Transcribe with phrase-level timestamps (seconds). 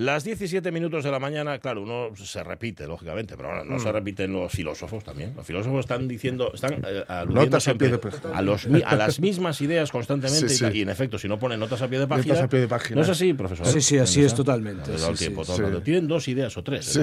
[0.00, 3.80] Las 17 minutos de la mañana, claro, uno se repite, lógicamente, pero ahora no Mm.
[3.80, 5.34] se repiten los filósofos también.
[5.36, 8.96] Los filósofos están diciendo, están eh, aludiendo Notas al pie siempre de a, los, a
[8.96, 10.78] las mismas ideas constantemente Sí, sí.
[10.78, 12.68] y, en efecto, si no ponen notas a pie de página, Notas a pie de
[12.68, 12.96] página.
[12.96, 13.66] no es así, profesor.
[13.66, 15.82] Sí, sí, así es totalmente, sí, tiempo, sí, todo.
[15.82, 16.98] Tienen dos ideas o tres.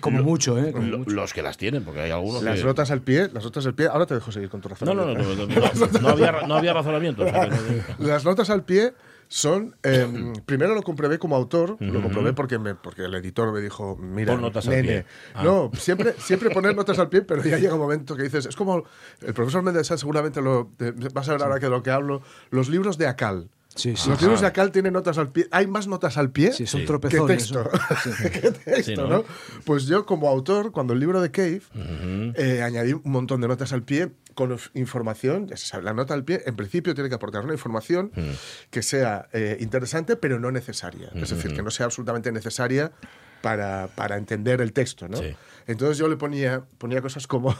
[0.00, 0.72] Como mucho, ¿eh?
[0.72, 1.10] Como lo- mucho.
[1.10, 2.64] los que las tienen, porque hay algunos Las que...
[2.64, 3.88] notas al pie, las notas al pie.
[3.88, 5.22] Ahora te dejo seguir con tu No, razonamiento.
[5.22, 7.24] no, no, no, no, no, no había, no había razonamiento.
[7.24, 7.50] o sea, que
[7.98, 8.92] no- Las notas al pie
[9.28, 9.76] son.
[9.82, 10.06] eh,
[10.46, 14.32] primero lo comprobé como autor, lo comprobé porque, me, porque el editor me dijo: Mira,
[14.32, 14.88] Pon notas al nene.
[14.88, 15.06] pie.
[15.34, 15.42] Ah.
[15.44, 18.56] No, siempre, siempre poner notas al pie, pero ya llega un momento que dices: Es
[18.56, 18.84] como
[19.20, 20.70] el profesor Méndez seguramente lo.
[21.12, 22.22] vas a ver ahora que de lo que hablo.
[22.50, 23.48] Los libros de Acal.
[23.74, 24.08] Sí, sí.
[24.08, 25.48] Los libros de Acal tienen notas al pie.
[25.50, 26.84] Hay más notas al pie Sí, son Sí.
[26.84, 27.38] que tropezones.
[27.38, 27.70] texto.
[28.32, 29.08] ¿Qué texto, Sí, ¿no?
[29.08, 29.24] ¿no?
[29.64, 31.62] Pues yo, como autor, cuando el libro de Cave,
[32.36, 35.46] eh, añadí un montón de notas al pie con información.
[35.48, 38.10] ya se sabe, La nota al pie, en principio, tiene que aportar una información
[38.70, 41.10] que sea eh, interesante, pero no necesaria.
[41.14, 42.92] Es decir, que no sea absolutamente necesaria
[43.42, 45.16] para, para entender el texto, ¿no?
[45.18, 45.34] Sí.
[45.66, 47.54] Entonces yo le ponía, ponía cosas como.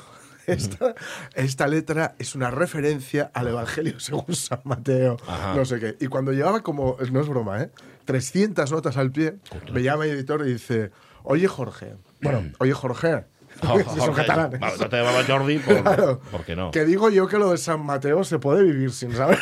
[0.55, 0.95] Esta,
[1.35, 5.55] esta letra es una referencia al Evangelio según San Mateo, Ajá.
[5.55, 5.97] no sé qué.
[6.01, 7.71] Y cuando llevaba como, no es broma, ¿eh?
[8.05, 9.37] 300 notas al pie,
[9.73, 10.91] me llama el editor y dice,
[11.23, 13.25] oye Jorge, bueno, oye Jorge,
[13.63, 16.21] Oh, Jorge, no te llamaba Jordi, por, Claro.
[16.33, 16.73] ¿por qué no?
[16.73, 19.39] Que digo yo que lo de San Mateo se puede vivir sin saber,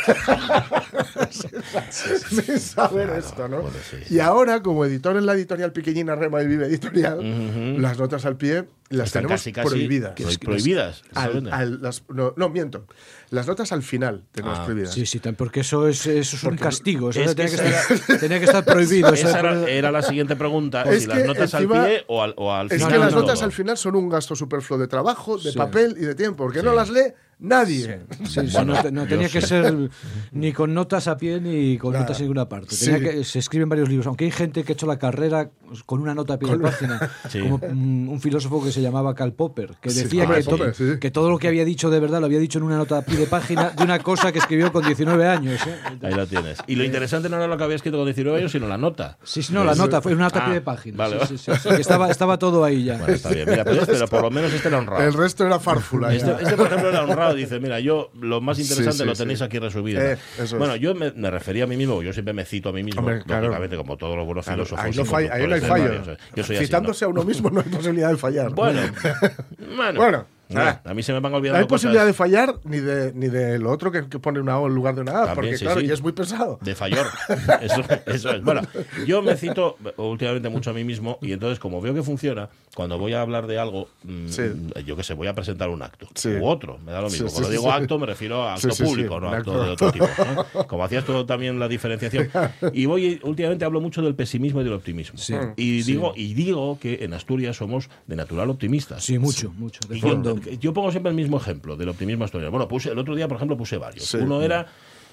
[1.90, 3.62] sin saber esto, ¿no?
[3.62, 7.98] bueno, sí, Y ahora, como editor en la editorial pequeñina Rema y Vive Editorial, las
[7.98, 10.12] notas al pie las Están tenemos casi, casi prohibidas.
[10.14, 11.02] pro- prohibidas.
[11.14, 12.86] Al- al- las- no, no, miento.
[13.30, 14.92] Las notas al final tenemos Ah, prohibidas.
[14.94, 17.10] Sí, sí, porque eso es, eso es un castigo.
[17.10, 19.08] Eso es tenía, que que estar, tenía que estar prohibido.
[19.14, 22.34] Esa era, la siguiente pregunta, Es si las que notas encima- al pie o al,
[22.36, 22.92] o al Es final.
[22.92, 25.58] que las notas al final son un gasto superfluo de trabajo, de Sí.
[25.58, 28.00] papel y de tiempo, porque no las lee nadie.
[28.24, 29.46] Sí, sí, Bueno, no, no tenía que sí.
[29.48, 29.90] ser
[30.32, 32.04] ni con notas a pie ni con Nada.
[32.04, 32.74] notas en ninguna parte.
[32.74, 32.86] Sí.
[32.86, 35.50] Tenía que, se escriben varios libros, aunque hay gente que ha hecho la carrera
[35.86, 37.40] con una nota a pie de página, Sí.
[37.40, 40.84] como mm, un filósofo que se llamaba Karl Popper, que Sí, decía que, Popper, sí.
[41.00, 43.02] que todo lo que había dicho de verdad lo había dicho en una nota a
[43.02, 45.60] pie de página de una cosa que escribió con 19 años.
[45.66, 45.76] ¿eh?
[46.02, 46.58] Ahí la tienes.
[46.66, 49.18] Y lo interesante no era lo que había escrito con 19 años, sino la nota.
[49.22, 50.96] Sí, sí, no, la nota fue una nota a pie Ah, de página.
[50.98, 52.98] vale, sí, sí, sí, sí, estaba, estaba todo ahí ya.
[52.98, 53.48] Bueno, está bien.
[53.48, 55.02] Mira, pero, este- pero por lo menos este era honrado.
[55.02, 56.14] El resto era fárfula.
[56.14, 57.31] Este, este, por ejemplo, era honrado.
[57.34, 59.44] Dice, mira, yo lo más interesante Sí, sí, lo tenéis sí.
[59.44, 60.00] aquí resumido.
[60.02, 60.16] Eh,
[60.58, 60.80] bueno, es.
[60.80, 63.22] yo me, me refería a mí mismo, yo siempre me cito a mí mismo, Hombre,
[63.24, 63.42] claro.
[63.46, 64.84] lógicamente, como todos los buenos Claro, filósofos.
[64.84, 65.84] ahí, no falla- ahí no hay fallo.
[65.90, 66.66] de radio, Yo soy así, ¿no?
[66.68, 68.50] Citándose a uno mismo no hay posibilidad de fallar.
[68.52, 68.80] Bueno,
[69.96, 70.26] bueno.
[70.60, 70.80] Ah.
[70.84, 73.28] a mí se me van No olvidando hay posibilidad de cosas fallar ni de, ni
[73.28, 75.58] de lo otro que, que pone una O en lugar de una A, También, porque
[75.58, 75.86] sí, claro, sí.
[75.86, 76.58] ya es muy pesado.
[76.62, 77.06] de fallor.
[77.62, 78.42] Eso, eso es.
[78.42, 78.62] Bueno,
[79.06, 82.98] yo me cito últimamente mucho a mí mismo y entonces como veo que funciona, cuando
[82.98, 84.42] voy a hablar de algo, mm, Sí.
[84.86, 86.28] yo que sé, voy a presentar un acto Sí.
[86.30, 87.28] u otro, me da lo mismo.
[87.28, 87.70] Sí, cuando sí, digo sí.
[87.82, 89.64] acto me refiero a acto Sí, sí, sí, público, no acto acto.
[89.64, 90.06] de otro tipo.
[90.54, 90.66] ¿no?
[90.66, 92.28] Como hacías tú también la diferenciación.
[92.72, 95.18] Y voy últimamente hablo mucho del pesimismo y del optimismo.
[95.18, 95.34] Sí.
[95.56, 99.04] Y digo y digo que en Asturias somos de natural optimistas.
[99.04, 99.80] Sí, mucho, mucho.
[99.88, 100.38] De Y yo, fondo.
[100.58, 102.50] Yo pongo siempre el mismo ejemplo del optimismo asturiano.
[102.50, 104.06] Bueno, puse, el otro día, por ejemplo, puse varios.
[104.06, 104.18] Sí.
[104.18, 104.66] Uno era,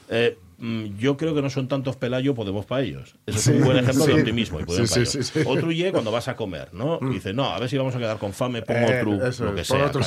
[0.09, 0.38] eh,
[0.97, 3.16] yo creo que no son tantos Pelayo, podemos para ellos.
[3.25, 4.12] Eso es Sí, un buen ejemplo sí.
[4.12, 4.59] de optimismo.
[4.59, 5.28] Y podemos Sí, pa' sí, ellos.
[5.28, 5.47] sí, sí.
[5.47, 7.00] Otro ye cuando vas a comer, ¿no?
[7.02, 9.46] Y dice, no, a ver si vamos a quedar con fame, pon Eh, otro, eso
[9.46, 9.86] lo que sea.
[9.86, 10.02] otro-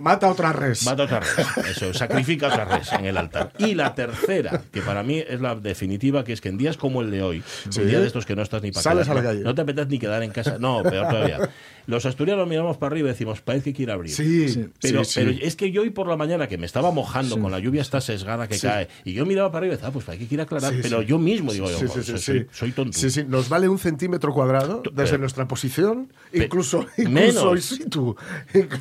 [0.00, 0.84] Mata otra res.
[0.84, 1.66] Mata otra res.
[1.70, 3.52] Eso, sacrifica otra res en el altar.
[3.58, 7.00] Y la tercera, que para mí es la definitiva, que es que en días como
[7.02, 7.80] el de hoy, Sí.
[7.80, 9.44] un día de estos que no estás ni para Sales quedar, a la no- calle.
[9.44, 10.58] no te apetece ni quedar en casa.
[10.58, 11.50] No, peor todavía.
[11.86, 14.12] Los asturianos miramos para arriba y decimos, parece que quiere abrir.
[14.12, 14.66] Sí, Sí.
[14.80, 15.20] Pero, sí, sí.
[15.20, 17.80] pero es que yo hoy por la mañana que me estaba mojando con la lluvia
[17.82, 20.26] esta sesgada que cae y yo miraba para arriba y decía, ah, pues hay que
[20.26, 21.06] quiere aclarar, Sí, pero sí.
[21.06, 22.18] yo mismo digo, yo, sí, sí, soy, sí.
[22.18, 22.98] soy- soy tonto.
[22.98, 27.36] Sí, sí, nos vale un centímetro cuadrado desde pero- nuestra posición, incluso, menos.
[27.36, 28.16] incluso in situ.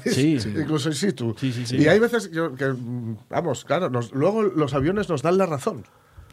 [0.06, 0.38] Sí.
[0.44, 1.36] Incluso in situ.
[1.72, 5.86] Y hay veces que, mm, vamos, claro, nos- luego los aviones nos dan la razón.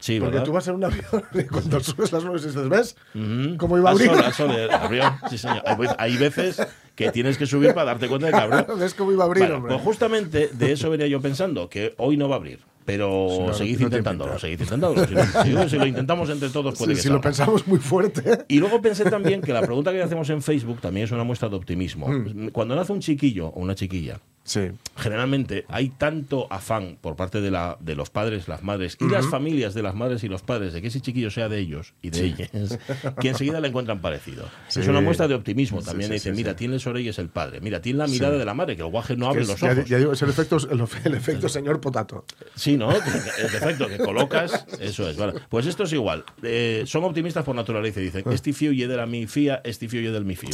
[0.03, 0.45] Sí, Porque ¿verdad?
[0.45, 2.97] tú vas en un avión y cuando subes las nubes dices, ¿ves?
[3.15, 3.55] Ujú.
[3.57, 4.09] ¿Cómo iba a Al abrir?
[4.11, 5.03] sol, al sol, eh, abrió.
[5.29, 5.61] Sí, señor.
[5.65, 6.61] Hay ve- Hay veces
[6.93, 8.75] que tienes que subir para darte cuenta de que abrió.
[8.77, 9.73] ¿Ves cómo iba a abrir, Bueno, hombre?
[9.75, 12.59] pues justamente de eso venía yo pensando, que hoy no va a abrir.
[12.85, 15.07] Pero Sí, no, seguid no intentándolo, seguid intentándolo.
[15.07, 15.23] Si, lo-
[15.63, 17.29] si- si lo intentamos entre todos, puede Sí, que si lo salga.
[17.29, 18.39] pensamos muy fuerte.
[18.49, 21.47] Y luego pensé también que la pregunta que hacemos en Facebook también es una muestra
[21.47, 22.09] de optimismo.
[22.09, 22.49] Mm.
[22.49, 24.71] Cuando nace un chiquillo o una chiquilla, Sí.
[24.97, 29.25] generalmente hay tanto afán por parte de, la, de los padres, las madres y las
[29.27, 32.09] familias de las madres y los padres de que ese chiquillo sea de ellos y
[32.09, 32.49] de ellas,
[33.21, 34.49] que enseguida le encuentran parecido.
[34.67, 34.81] Sí.
[34.81, 36.19] Es una muestra de optimismo también.
[36.19, 38.81] sí, mira, tiene las orejas el padre, mira, tiene la mirada de la madre, que
[38.81, 39.85] el guaje no abre es- los ojos.
[39.85, 40.81] ya digo, es el efecto, el,
[41.15, 42.25] efecto señor Potato.
[42.55, 42.91] Sí, ¿no?
[42.91, 45.17] El defecto que colocas, eso es.
[45.17, 45.33] Vale.
[45.49, 46.23] Pues esto es igual.
[46.41, 49.87] Eh, son optimistas por naturaleza y dicen, este fío y de la mi fía, este
[49.87, 50.49] fío y del mi fío.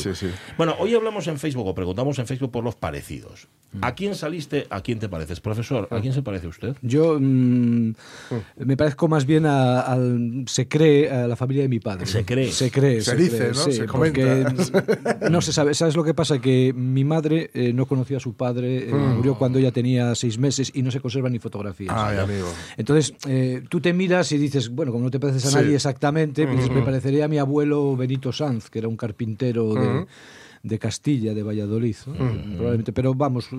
[0.57, 3.47] Bueno, hoy hablamos en Facebook o preguntamos en Facebook por los parecidos.
[3.81, 4.67] ¿A quién saliste?
[4.69, 5.39] ¿A quién te pareces?
[5.39, 6.75] Profesor, ¿a quién se parece usted?
[6.81, 7.93] Yo mm,
[8.57, 9.97] me parezco más bien a-.
[10.47, 12.05] Se cree a la familia de mi padre.
[12.05, 12.51] Se cree.
[12.51, 13.01] Se cree.
[13.01, 13.53] Se dice, cree, ¿no?
[13.55, 15.29] sí, Se porque comenta.
[15.29, 15.73] no se sabe.
[15.73, 16.39] ¿Sabes lo que pasa?
[16.39, 20.37] Que mi madre eh, no conocía a su padre, eh, murió cuando ella tenía seis
[20.37, 21.93] meses y no se conservan ni fotografías.
[21.95, 22.47] Ay, amigo.
[22.77, 25.55] Entonces, eh, tú te miras y dices, bueno, como no te pareces a Sí.
[25.55, 30.05] nadie exactamente, pues me parecería a mi abuelo Benito Sanz, que era un carpintero de,
[30.63, 32.13] de Castilla, de Valladolid, ¿no?
[32.13, 32.91] probablemente.
[32.91, 33.49] Pero vamos,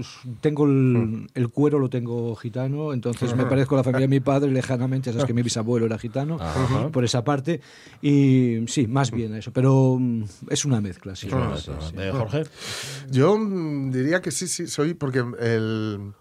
[0.41, 4.21] tengo el, el cuero, lo tengo gitano, entonces me parezco a la familia de mi
[4.21, 6.89] padre lejanamente, sabes que mi bisabuelo era gitano, Ajá.
[6.91, 7.61] por esa parte,
[8.03, 11.29] y sí, más bien a eso, pero mm, es una mezcla, sí.
[11.29, 11.95] Bueno, sí, sí.
[11.99, 12.45] eh, Jorge.
[13.11, 16.13] Yo mm, diría que sí, sí, soy porque el...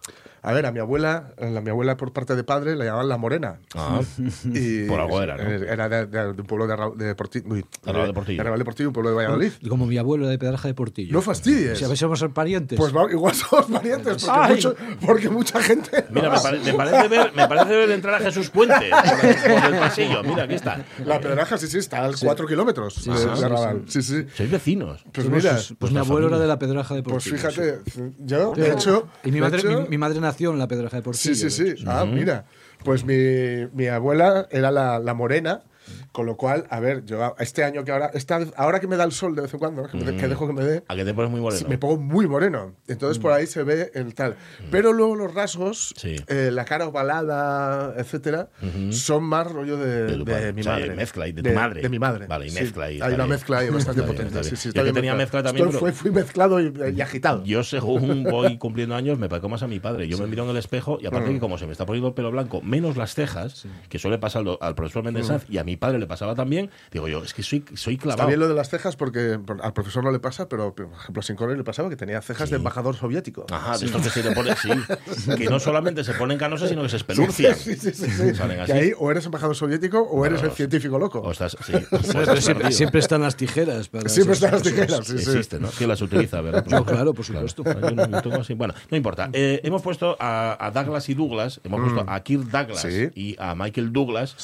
[0.41, 3.17] A ver, a mi abuela, a mi abuela por parte de padre la llamaban La
[3.17, 3.59] Morena.
[3.75, 4.01] Ah,
[4.45, 5.43] Y Por algo era, ¿no?
[5.49, 8.41] Era de, de- de un pueblo de, de, Porti- uy, de Portillo.
[8.41, 9.51] Arrabal de Portillo, un pueblo de Valladolid.
[9.61, 11.13] Y como mi abuelo de Pedraja de Portillo.
[11.13, 11.77] No fastidies.
[11.77, 12.77] Si a veces somos parientes.
[12.77, 14.55] Pues va- igual somos parientes, porque, Ay.
[14.55, 14.75] mucho-
[15.05, 16.05] porque mucha gente...
[16.09, 19.73] Mira, me, pare- me parece ver, me parece ver entrar a Jesús Puente por, por
[19.73, 20.23] el pasillo.
[20.23, 20.83] Mira, aquí está.
[21.05, 23.83] La Pedraja, sí, sí, está a 4 kilómetros de, sí, de sí, Arrabal.
[23.87, 24.25] Sí, sí.
[24.35, 25.03] Sois vecinos.
[25.11, 26.35] Pues Pues, mira, pues, pues mi abuelo familia.
[26.35, 27.37] era de la Pedraja de pues Portillo.
[27.37, 27.61] sí.
[27.61, 27.79] fíjate,
[28.19, 29.07] yo, de hecho...
[29.23, 31.35] Y mi madre, hecho- mi, mi madre nació en la Pedraja de Portillo.
[31.35, 31.83] Sí, sí, sí.
[31.87, 32.45] Ah, mira.
[32.83, 35.63] Pues mi, mi abuela era la, la morena,
[36.11, 39.03] con lo cual, a ver, yo este año que ahora, esta, ahora que me da
[39.03, 41.05] el sol de vez en cuando, que, me- que dejo que me dé, ¿A que
[41.05, 41.67] te pones muy moreno?
[41.69, 42.75] me pongo muy moreno.
[42.87, 44.35] Entonces por ahí se ve el tal.
[44.71, 46.15] Pero luego los rasgos, Sí.
[46.27, 48.49] eh, la cara ovalada, etcétera,
[48.91, 50.95] son más rollo de, De tu de mi O sea, madre.
[50.95, 51.81] mezcla ahí, de tu madre.
[51.81, 52.27] De mi madre.
[52.27, 54.43] Vale, y mezcla ahí, Hay una mezcla ahí bastante bien, potente.
[54.55, 57.43] Sí, Yo que tenía mezcla también, pero- fui, fui mezclado y, y agitado.
[57.43, 60.07] Yo, según voy cumpliendo años, me parezco más a mi padre.
[60.07, 61.07] Yo me miro en el espejo y Mm.
[61.07, 64.17] aparte que como se me está poniendo el pelo blanco, menos las cejas, que suele
[64.19, 67.23] pasar al, al profesor Méndez Sanz y a mi padre le pasaba también, digo yo,
[67.23, 68.27] es que soy, soy Está clavado.
[68.27, 71.19] bien lo de las cejas porque por- al profesor no le pasa, pero por ejemplo
[71.21, 73.45] a Sincone le pasaba que tenía cejas de embajador soviético.
[73.51, 74.69] Ajá, de estos que se le pone, sí,
[75.37, 77.55] que no solamente se ponen canosas, sino que se espelurcian.
[77.55, 78.31] Sí, sí, sí, sí.
[78.65, 81.19] Que ahí o eres embajador soviético o eres el científico loco.
[81.19, 83.87] O estás, sí, o estás siempre, están las tijeras.
[83.89, 85.29] Para Siempre están las tijeras, sí, sí.
[85.31, 85.69] Existe, ¿no?
[85.71, 86.65] Que las utiliza, ¿verdad?
[86.67, 87.63] No, claro, por supuesto.
[87.63, 88.53] Yo no- yo tengo así.
[88.53, 89.29] Bueno, no importa.
[89.33, 92.89] Eh, hemos puesto a, a Douglas y Douglas, hemos puesto a Kirk Douglas Mm.
[92.89, 93.09] Sí.
[93.15, 94.35] y a Michael Douglas,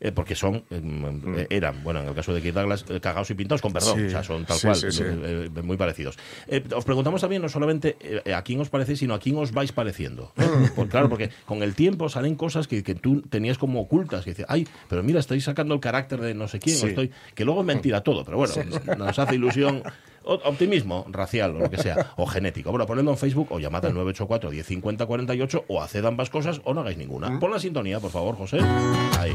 [0.00, 0.80] eh, porque son, eh,
[1.50, 4.06] eran, bueno, en el caso de Kirk Douglas, eh, cagados y pintados con perdón, Sí.
[4.06, 6.18] o sea, son tal Sí, cual, sí, eh, eh, muy parecidos.
[6.48, 9.52] Eh, os preguntamos también no solamente eh, a quién os parecéis, sino a quién os
[9.52, 10.32] vais pareciendo.
[10.36, 10.42] ¿eh?
[10.44, 10.74] Mm.
[10.74, 14.30] Pues claro, porque con el tiempo salen cosas que, que tú tenías como ocultas, que
[14.30, 17.44] dices, ay, pero mira, estoy sacando el carácter de no sé quién, o estoy, que
[17.44, 18.54] luego es mentira todo, pero bueno,
[18.98, 19.82] nos hace ilusión.
[20.24, 22.70] Optimismo racial o lo que sea, o genético.
[22.70, 26.72] Bueno, ponedlo en Facebook o llamad al 984 1050 48 o haced ambas cosas o
[26.72, 27.40] no hagáis ninguna.
[27.40, 28.60] Pon la sintonía, por favor, José.
[29.18, 29.32] Ahí.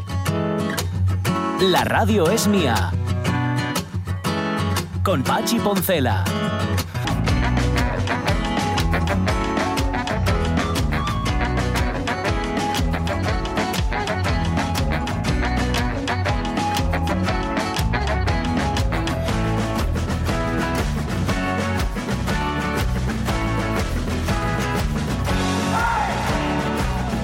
[1.62, 2.92] La radio es mía.
[5.04, 6.24] Con Pachi Poncela.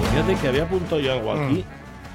[0.10, 1.64] Fíjate que había apuntado yo algo aquí,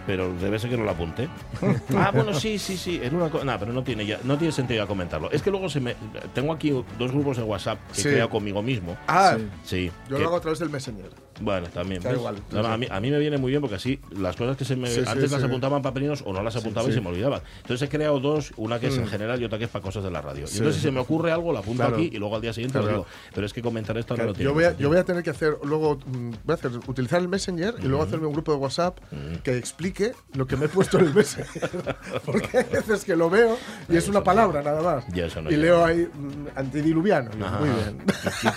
[0.08, 1.28] pero debe ser que no lo apunté.
[1.98, 2.98] ah, bueno, sí, sí, sí.
[3.02, 5.30] En una nah, pero no tiene, ya, no tiene sentido ya comentarlo.
[5.30, 5.96] Es que luego se me.
[6.32, 8.08] Tengo aquí dos grupos de WhatsApp que Sí.
[8.08, 8.96] he creado conmigo mismo.
[9.06, 9.92] Ah, Sí.
[10.08, 11.10] yo que- lo hago a través del Messenger.
[11.40, 12.02] Bueno, también.
[12.02, 12.14] ¿ves?
[12.14, 12.36] igual.
[12.52, 14.64] No, no, a, mí, a mí me viene muy bien porque así las cosas que
[14.64, 14.88] se me.
[14.88, 15.46] Sí, sí, antes las sí.
[15.46, 17.40] apuntaban papelinos o no las apuntaba y se me olvidaban.
[17.62, 20.04] Entonces he creado dos, una que es en general y otra que es para cosas
[20.04, 20.46] de la radio.
[20.46, 21.96] Y entonces si se me ocurre algo, lo apunto Claro.
[21.96, 22.98] aquí y luego al día siguiente lo Claro.
[22.98, 23.06] digo.
[23.34, 24.44] Pero es que comentar esto no lo tiene.
[24.44, 27.20] yo, voy a, yo voy a tener que hacer luego, mm, voy a hacer, utilizar
[27.20, 28.98] el Messenger y luego hacerme un grupo de WhatsApp
[29.42, 31.70] que explique lo que me he puesto en el Messenger.
[32.26, 33.56] Porque hay veces que lo veo
[33.88, 35.04] y es una palabra nada más.
[35.12, 37.30] Ya, eso y leo ahí mm, antidiluviano.
[37.34, 37.36] Y.
[37.38, 37.98] Muy bien.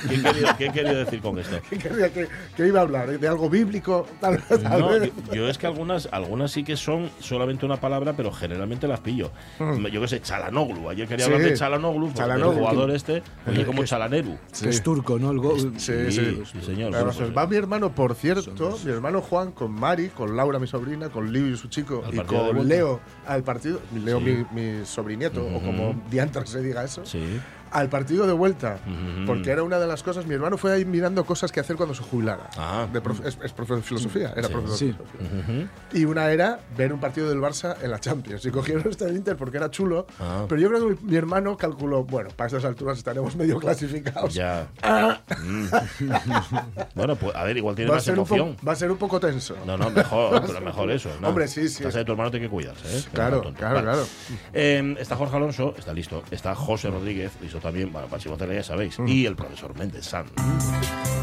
[0.09, 1.57] ¿Qué, qué querido, qué he querido decir con esto?
[1.69, 3.19] ¿Qué que iba a hablar?
[3.19, 4.05] ¿De algo bíblico?
[4.19, 5.11] Tal, tal No, vez.
[5.27, 8.99] yo, yo es que algunas, algunas sí que son solamente una palabra, pero generalmente las
[9.01, 9.31] pillo.
[9.91, 10.89] Yo qué sé, Chalanoglu.
[10.89, 11.31] Ayer quería Sí.
[11.31, 12.51] hablar de Chalanoglu, Chalanoglu.
[12.51, 14.37] el jugador este, oye, como Chalaneru.
[14.61, 15.31] Que es turco, ¿no?
[15.31, 16.11] El go- Sí, sí.
[16.11, 16.91] sí, señor.
[16.91, 21.09] Pues, va mi hermano, por cierto, mi hermano Juan con Mari, con Laura, mi sobrina,
[21.09, 22.67] con Liu y su chico, Al y con.
[22.67, 24.25] Leo al partido, Leo Sí.
[24.53, 27.19] mi, mi sobrinieto, o como diantre se diga eso, Sí.
[27.71, 29.25] Al partido de vuelta, Ujú.
[29.25, 31.95] porque era una de las cosas, mi hermano fue ahí mirando cosas que hacer cuando
[31.95, 32.49] se jubilara.
[32.57, 32.87] Ah.
[32.91, 34.53] De profe- es, es profesor de filosofía, era Sí.
[34.53, 34.85] profesor Sí.
[34.87, 35.39] de filosofía.
[35.91, 35.97] Ujú.
[35.97, 38.45] Y una era ver un partido del Barça en la Champions.
[38.45, 40.05] Y cogieron este del Inter porque era chulo.
[40.19, 40.45] Ah.
[40.49, 44.33] Pero yo creo que mi, mi hermano calculó, bueno, para estas alturas estaremos medio clasificados.
[44.33, 44.67] Ya.
[44.83, 45.67] Ah, Mm.
[46.95, 48.55] bueno, pues a ver, igual tiene va, más emoción.
[48.67, 49.55] va a ser un poco tenso.
[49.65, 51.09] No, no, mejor, pero mejor eso.
[51.19, 51.29] ¿no?
[51.29, 51.83] Hombre, sí, sí.
[51.83, 53.01] Casa de tu hermano tiene que cuidarse, ¿eh?
[53.05, 54.03] No Claro, claro, claro.
[54.53, 56.23] Eh, está Jorge Alonso, está listo.
[56.31, 60.25] Está José Rodríguez, listo también, bueno, Pachi ya sabéis, y el profesor Méndez San.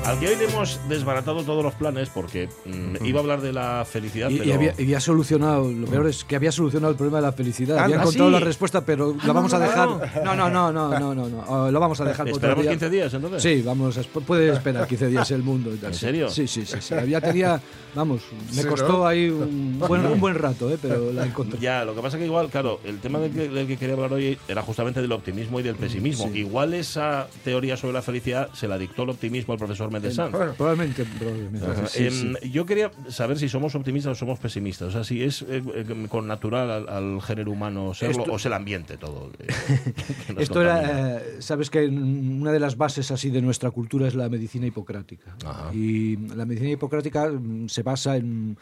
[0.05, 3.53] Al que hoy le hemos desbaratado todos los planes porque mm, iba a hablar de
[3.53, 4.55] la felicidad, Y, y pero...
[4.55, 7.79] había, y había solucionado, lo peor es que había solucionado el problema de la felicidad.
[7.79, 8.33] Ah, había ¿ah, encontrado sí?
[8.33, 9.89] la respuesta, pero la vamos a dejar.
[10.25, 11.71] No, no, no, no, no, no, no.
[11.71, 12.71] Lo vamos a dejar ¿Esperamos día.
[12.71, 13.43] 15 días entonces?
[13.43, 15.75] Sí, vamos, puede esperar 15 días el mundo.
[15.75, 16.31] y tal, ¿En serio?
[16.31, 16.77] Sí, sí, sí.
[16.81, 16.95] sí.
[16.95, 17.61] Había tenía,
[17.95, 18.23] vamos,
[18.55, 19.07] me Sí, costó ¿no?
[19.07, 20.79] ahí un buen, un buen rato, ¿eh?
[20.81, 21.59] pero la encontré.
[21.61, 24.13] Ya, lo que pasa que igual, claro, el tema del que, del que quería hablar
[24.13, 26.28] hoy era justamente del optimismo y del pesimismo.
[26.37, 30.33] Igual esa teoría sobre la felicidad se la dictó el optimismo al profesor Méndez Sanz.
[30.57, 31.67] Probablemente, probablemente.
[31.67, 31.87] Ajá.
[31.87, 32.27] sí, sí.
[32.43, 34.89] Em, Yo quería saber si somos optimistas o somos pesimistas.
[34.89, 38.37] O sea, si es eh, eh, con natural al, al género humano serlo Esto- o
[38.37, 39.31] es el ambiente todo.
[39.39, 39.47] eh,
[40.39, 40.81] Esto contamina.
[40.91, 44.67] era, eh, sabes que una de las bases así de nuestra cultura es la medicina
[44.67, 45.35] hipocrática.
[45.45, 45.73] Ajá.
[45.75, 48.57] Y la medicina hipocrática mm, se basa en,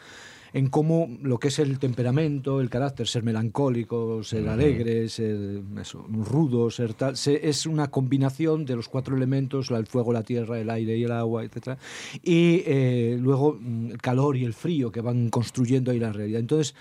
[0.53, 6.05] en cómo lo que es el temperamento, el carácter, ser melancólico, ser alegre, ser eso,
[6.09, 10.59] rudo, ser tal, se- es una combinación de los cuatro elementos, el fuego, la tierra,
[10.59, 11.77] el aire y el agua, etc.
[12.23, 16.39] Y eh, luego mm, el calor y el frío que van construyendo ahí la realidad.
[16.39, 16.75] Entonces,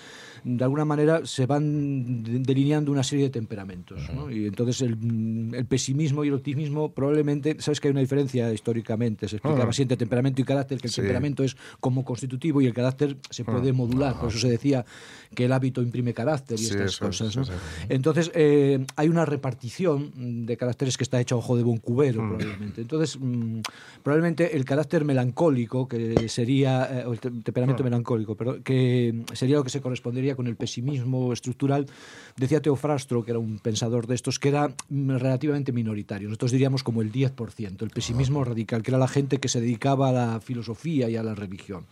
[0.48, 4.08] de alguna manera se van de- delineando una serie de temperamentos.
[4.14, 4.30] ¿no?
[4.30, 9.26] Y entonces el, el pesimismo y el optimismo probablemente, sabes que hay una diferencia históricamente,
[9.28, 11.00] se explicaba así entre temperamento y carácter, que el Sí.
[11.00, 14.84] temperamento es como constitutivo y el carácter se puede modular, por eso se decía
[15.35, 17.37] que el hábito imprime carácter y Sí, estas eso es, cosas.
[17.37, 17.45] ¿no?
[17.88, 22.21] Entonces eh, hay una repartición de caracteres que está hecha a ojo de buen cubero,
[22.21, 22.80] probablemente.
[22.83, 23.61] Entonces, mm,
[24.02, 29.56] probablemente el carácter melancólico, que sería, eh, o el te- temperamento melancólico, pero que sería
[29.56, 31.87] lo que se correspondería con el pesimismo estructural,
[32.37, 36.28] decía Teofrastro, que era un pensador de estos, que era mm, relativamente minoritario.
[36.28, 40.11] Nosotros diríamos como el 10%, el pesimismo radical, que era la gente que se dedicaba
[40.11, 41.85] a la filosofía y a la religión.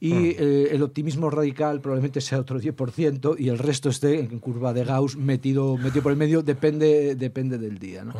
[0.00, 4.72] Y eh, el optimismo radical probablemente sea otro 10% y el resto esté en curva
[4.72, 8.04] de Gauss metido, metido por el medio, depende, depende del día.
[8.04, 8.14] ¿no?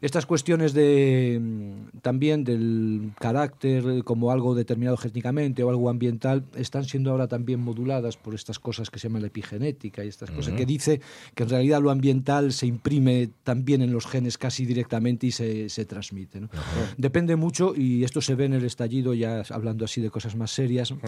[0.00, 6.84] Estas cuestiones de, mm, también del carácter como algo determinado genéticamente o algo ambiental están
[6.84, 10.54] siendo ahora también moduladas por estas cosas que se llaman la epigenética y estas cosas,
[10.54, 11.00] que dice
[11.34, 15.68] que en realidad lo ambiental se imprime también en los genes casi directamente y se,
[15.68, 16.40] se transmite.
[16.40, 16.48] ¿no?
[16.96, 20.50] Depende mucho, y esto se ve en el estallido, ya hablando así de cosas más
[20.50, 20.92] serias.
[20.92, 20.98] O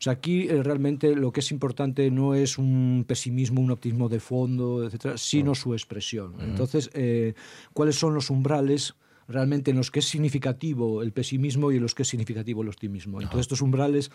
[0.00, 4.20] sea, aquí eh, realmente lo que es importante no es un pesimismo, un optimismo de
[4.20, 6.34] fondo, etcétera, sino su expresión.
[6.40, 7.34] Entonces, eh,
[7.72, 8.94] ¿cuáles son los umbrales?
[9.28, 12.68] realmente en los que es significativo el pesimismo y en los que es significativo el
[12.68, 13.20] optimismo.
[13.20, 14.10] Entonces estos umbrales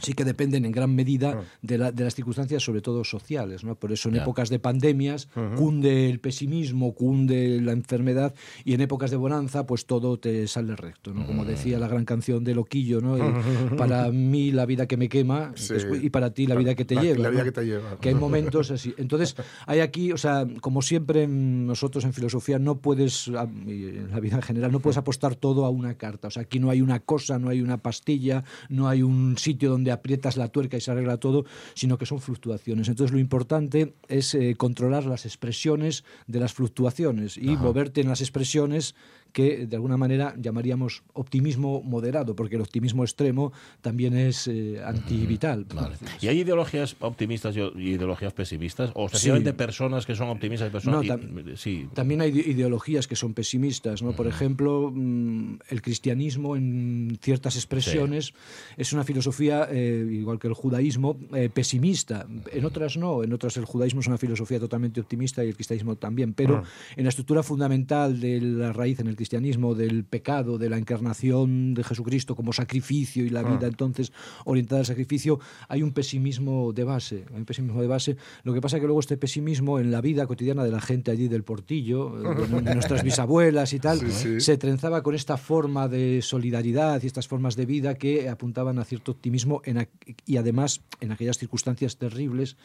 [0.00, 3.64] sí que dependen en gran medida de, la- de las circunstancias, sobre todo sociales.
[3.64, 3.74] ¿no?
[3.74, 9.10] Por eso en épocas de pandemias cunde el pesimismo, cunde la enfermedad y en épocas
[9.10, 11.12] de bonanza pues todo te sale recto.
[11.14, 11.26] ¿no?
[11.26, 13.16] Como decía la gran canción de Loquillo, ¿no?
[13.18, 13.20] Y
[13.76, 15.74] para mí la vida que me quema Sí.
[15.74, 17.18] después- y para ti la vida que te La- lleva.
[17.24, 17.44] la vida ¿no?
[17.46, 17.96] que te lleva.
[18.00, 18.94] Que hay momentos así.
[18.98, 19.36] Entonces,
[19.66, 24.20] hay aquí, o sea, como siempre nosotros en filosofía no puedes, a- y en la
[24.20, 26.28] vida en general, no puedes apostar todo a una carta.
[26.28, 29.70] O sea, aquí no hay una cosa, no hay una pastilla, no hay un sitio
[29.70, 32.88] donde aprietas la tuerca y se arregla todo, sino que son fluctuaciones.
[32.88, 38.20] Entonces, lo importante es eh, controlar las expresiones de las fluctuaciones y moverte en las
[38.20, 38.94] expresiones
[39.32, 45.64] que de alguna manera llamaríamos optimismo moderado, porque el optimismo extremo también es eh, antivital.
[45.74, 45.96] Vale.
[46.20, 48.90] ¿Y hay ideologías optimistas y y ideologías pesimistas?
[48.94, 49.56] ¿O sencillamente Sí.
[49.56, 51.88] personas que son optimistas y personas No, y- tam- sí.
[51.94, 54.12] También hay ide- ideologías que son pesimistas, ¿no?
[54.12, 58.32] Por ejemplo, mm, el cristianismo en ciertas expresiones
[58.76, 62.26] es una filosofía, eh, igual que el judaísmo, eh, pesimista.
[62.52, 65.96] En otras no, en otras el judaísmo es una filosofía totalmente optimista y el cristianismo
[65.96, 66.62] también, pero
[66.96, 71.74] en la estructura fundamental de la raíz en el cristianismo del pecado, de la encarnación
[71.74, 74.12] de Jesucristo como sacrificio y la vida entonces
[74.44, 78.16] orientada al sacrificio, hay un pesimismo de base, hay un pesimismo de base.
[78.44, 81.10] Lo que pasa es que luego este pesimismo en la vida cotidiana de la gente
[81.10, 84.40] allí del portillo, eh, de, nuestras bisabuelas y tal, Sí, sí.
[84.40, 88.84] se trenzaba con esta forma de solidaridad y estas formas de vida que apuntaban a
[88.84, 89.88] cierto optimismo en
[90.26, 92.56] y además en aquellas circunstancias terribles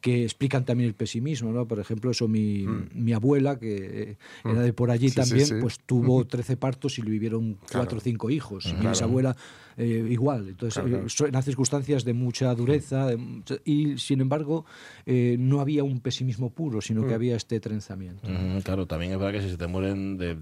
[0.00, 1.66] que explican también el pesimismo, ¿no?
[1.66, 5.24] Por ejemplo, eso mi, mi abuela, que eh, era de por allí Mm.
[5.24, 8.66] Sí, también, pues tuvo 13 partos y le vivieron cuatro o cinco hijos.
[8.66, 9.36] Y mi bisabuela
[9.78, 10.48] eh, igual.
[10.50, 11.06] Entonces, Claro.
[11.06, 14.66] eh, eran circunstancias de mucha dureza de mucha- y, sin embargo,
[15.06, 17.08] eh, no había un pesimismo puro, sino Mm.
[17.08, 18.28] que había este trenzamiento.
[18.28, 20.34] Ujú, claro, también es verdad que si se te mueren de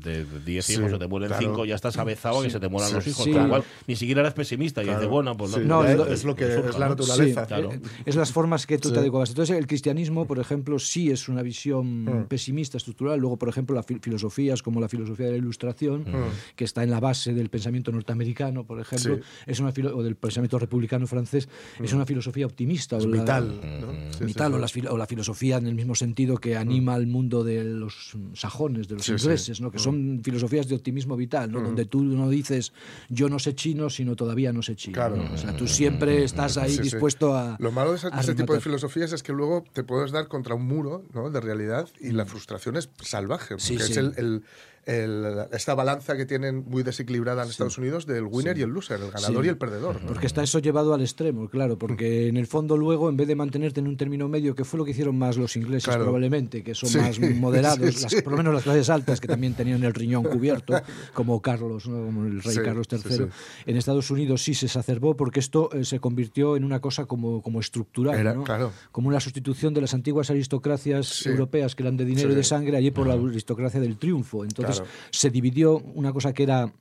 [0.44, 1.46] 10 Sí, hijos, se te mueren claro.
[1.46, 2.94] 5, ya estás avezado a que se te mueran Sí.
[2.96, 3.28] los hijos.
[3.48, 4.98] Cual, ni siquiera eres pesimista y Claro.
[4.98, 5.60] dices, bueno, pues Sí.
[5.64, 7.42] No, do- es lo que surja, es la naturaleza.
[7.42, 7.72] Sí, Claro.
[7.72, 8.94] eh, es las formas que tú Sí.
[8.94, 9.28] te adecuabas.
[9.30, 12.24] Entonces, el cristianismo, por ejemplo, sí es una visión Mm.
[12.26, 13.20] pesimista, estructural.
[13.20, 16.04] Luego, por ejemplo, las filosofías como la filosofía de la ilustración,
[16.56, 19.20] que está en la base del pensamiento norteamericano, por ejemplo, Mm.
[19.20, 19.24] Sí.
[19.46, 19.50] Mm.
[19.50, 21.48] es una filo- o del pensamiento republicano francés,
[21.82, 22.96] es una filosofía optimista.
[22.96, 23.48] Es o la- vital.
[23.80, 23.92] ¿no?
[23.92, 24.82] Sí, sí, vital, sí.
[24.88, 28.94] O, la filosofía en el mismo sentido que anima al mundo de los sajones, de
[28.94, 29.24] los Sí, sí.
[29.24, 29.70] ingleses, ¿no?
[29.70, 31.60] que son filosofías de optimismo vital, ¿no?
[31.60, 32.72] donde tú no dices
[33.08, 34.94] yo no sé chino, sino todavía no sé chino.
[34.94, 35.16] Claro.
[35.16, 35.32] ¿no?
[35.34, 36.82] O sea, tú siempre estás ahí Sí, sí.
[36.82, 37.56] dispuesto a.
[37.58, 40.66] Lo malo de ese, tipo de filosofías es que luego te puedes dar contra un
[40.66, 41.30] muro ¿no?
[41.30, 43.54] de realidad y la frustración es salvaje.
[43.58, 43.92] Sí, porque sí.
[43.92, 44.42] es el, el-
[44.86, 49.00] el- esta balanza que tienen muy desequilibrada en Estados Unidos del winner y el loser,
[49.00, 49.46] el ganador Sí.
[49.46, 50.00] y el perdedor.
[50.00, 50.08] ¿no?
[50.08, 53.34] Porque está eso llevado al extremo, claro, porque en el fondo luego, en vez de
[53.36, 56.04] mantenerte en un término medio, que fue lo que hicieron más los ingleses Claro.
[56.04, 59.82] probablemente, que son más moderados, las- por lo menos las clases altas, que también tenían
[59.84, 60.72] el riñón cubierto,
[61.14, 62.04] como Carlos, ¿no?
[62.06, 63.26] como el rey Carlos III,
[63.66, 67.42] en Estados Unidos sí se exacerbó porque esto eh, se convirtió en una cosa como,
[67.42, 68.44] como estructural, Era, ¿no?
[68.44, 68.72] claro.
[68.92, 72.76] como una sustitución de las antiguas aristocracias europeas que eran de dinero y de sangre,
[72.76, 74.44] allí por la aristocracia del triunfo.
[74.44, 74.90] Entonces Claro.
[75.10, 76.72] se dividió una cosa que era.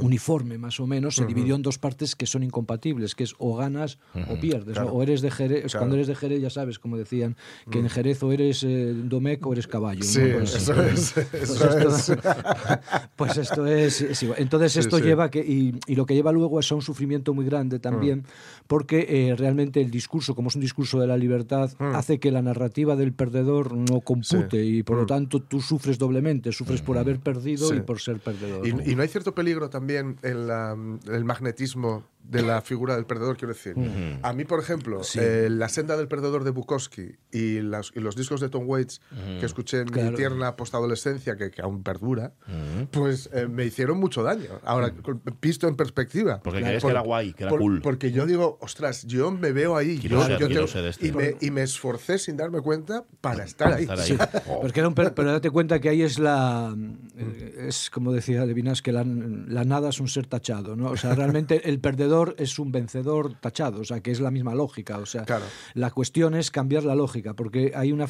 [0.00, 3.56] Uniforme más o menos, se dividió en dos partes que son incompatibles, que es o
[3.56, 4.86] ganas o pierdes, ¿no?
[4.86, 5.78] O eres de Jerez, Claro.
[5.80, 7.36] cuando eres de Jerez ya sabes, como decían,
[7.70, 10.00] que en Jerez o eres eh, Domecq o eres caballo.
[10.00, 10.04] ¿no?
[10.06, 11.12] Sí, Pues- eso es.
[11.12, 12.18] pues Eso esto, es.
[13.16, 14.38] pues esto es, es igual.
[14.40, 15.04] Entonces Sí, esto sí.
[15.04, 18.24] lleva que y, y lo que lleva luego es a un sufrimiento muy grande también,
[18.66, 22.42] porque eh, realmente el discurso, como es un discurso de la libertad, hace que la
[22.42, 24.78] narrativa del perdedor no compute Sí.
[24.78, 25.06] y por lo Mm.
[25.06, 28.66] tanto tú sufres doblemente, sufres por haber perdido y por ser perdedor.
[28.68, 28.82] ¿no?
[28.84, 29.77] Y, y no hay cierto peligro también
[30.46, 33.74] la- el magnetismo de la figura del perdedor, quiero decir.
[34.22, 38.16] A mí, por ejemplo, eh, La senda del perdedor de Bukowski y, las- y los
[38.16, 39.00] discos de Tom Waits
[39.40, 40.10] que escuché en Claro.
[40.10, 42.34] mi tierna postadolescencia, que, que aún perdura,
[42.90, 44.50] pues eh, me hicieron mucho daño.
[44.64, 44.92] Ahora,
[45.40, 46.40] visto en perspectiva.
[46.42, 46.64] Porque Claro.
[46.66, 47.80] creías que era guay, que era por- cool.
[47.80, 49.98] Porque yo digo, ostras, yo me veo ahí.
[49.98, 51.06] Yo- ser- yo tengo- ser este.
[51.08, 53.82] y, me, y me esforcé sin darme cuenta para estar ahí.
[53.84, 54.06] Estar ahí.
[54.08, 54.16] Sí,
[54.48, 54.60] Oh.
[54.60, 56.74] porque era un per- pero date cuenta que ahí es la
[57.16, 60.90] eh, es como decía Levinas que la, la nada es un ser tachado, ¿no?
[60.90, 64.54] O sea, realmente el perdedor es un vencedor tachado, o sea, que es la misma
[64.54, 65.44] lógica, o sea, Claro.
[65.74, 68.06] la cuestión es cambiar la lógica, porque hay una,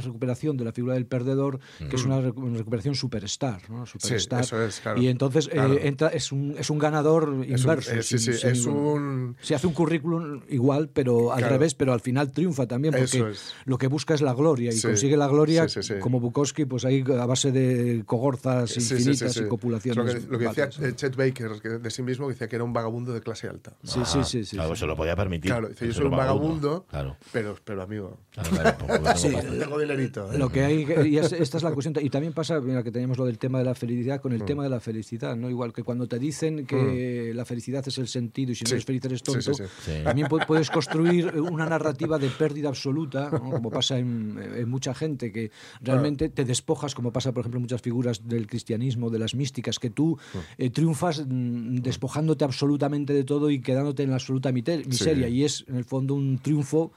[0.00, 3.86] recuperación de la figura del perdedor que es una, recu- una recuperación superstar, ¿no?
[3.86, 4.42] Superstar.
[4.42, 5.00] eso es, claro.
[5.00, 7.92] Y entonces eh, entra es un, es un ganador Es un- inverso.
[7.92, 9.36] eh, sí, sin- sí, sin- es un...
[9.40, 13.54] se hace un currículum igual, pero al revés, pero al final triunfa también, porque es.
[13.64, 14.86] lo que busca es la gloria y Sí.
[14.86, 15.66] consigue la gloria
[16.00, 20.14] como Bukowski, pues ahí a base de cogorzas infinitas y copulaciones.
[20.14, 22.64] Lo que, lo que decía eh, Chet Baker que de sí mismo, decía que era
[22.64, 23.72] un vagabundo de clase alta.
[23.84, 24.56] Sí, sí, sí, sí.
[24.56, 24.80] Claro, sí.
[24.80, 25.50] se lo podía permitir.
[25.50, 27.16] Claro, dice, yo soy un vagabundo, Claro.
[27.32, 28.76] pero, pero amigo, Claro, claro,
[29.16, 30.32] Sí, tengo dinerito.
[30.32, 30.38] ¿eh?
[30.38, 31.94] Lo que hay, y es- esta es la cuestión.
[32.00, 34.62] Y también pasa, mira, que teníamos lo del tema de la felicidad con el tema
[34.62, 35.50] de la felicidad, ¿no?
[35.50, 38.84] Igual que cuando te dicen que la felicidad es el sentido y si no eres
[38.84, 39.64] feliz eres tonto, sí, sí.
[39.84, 39.92] Sí.
[40.04, 43.50] también pu- puedes construir una narrativa de pérdida absoluta, ¿no?
[43.50, 47.62] como pasa en, en mucha gente, que realmente te despojas, como pasa, por ejemplo, en
[47.62, 50.18] muchas figuras del cristianismo, de las místicas, que tú
[50.58, 55.28] eh, triunfas mm, despojándote absolutamente de todo y quedándote en la absoluta miseria.
[55.28, 56.90] Y es, en el fondo, un triunfo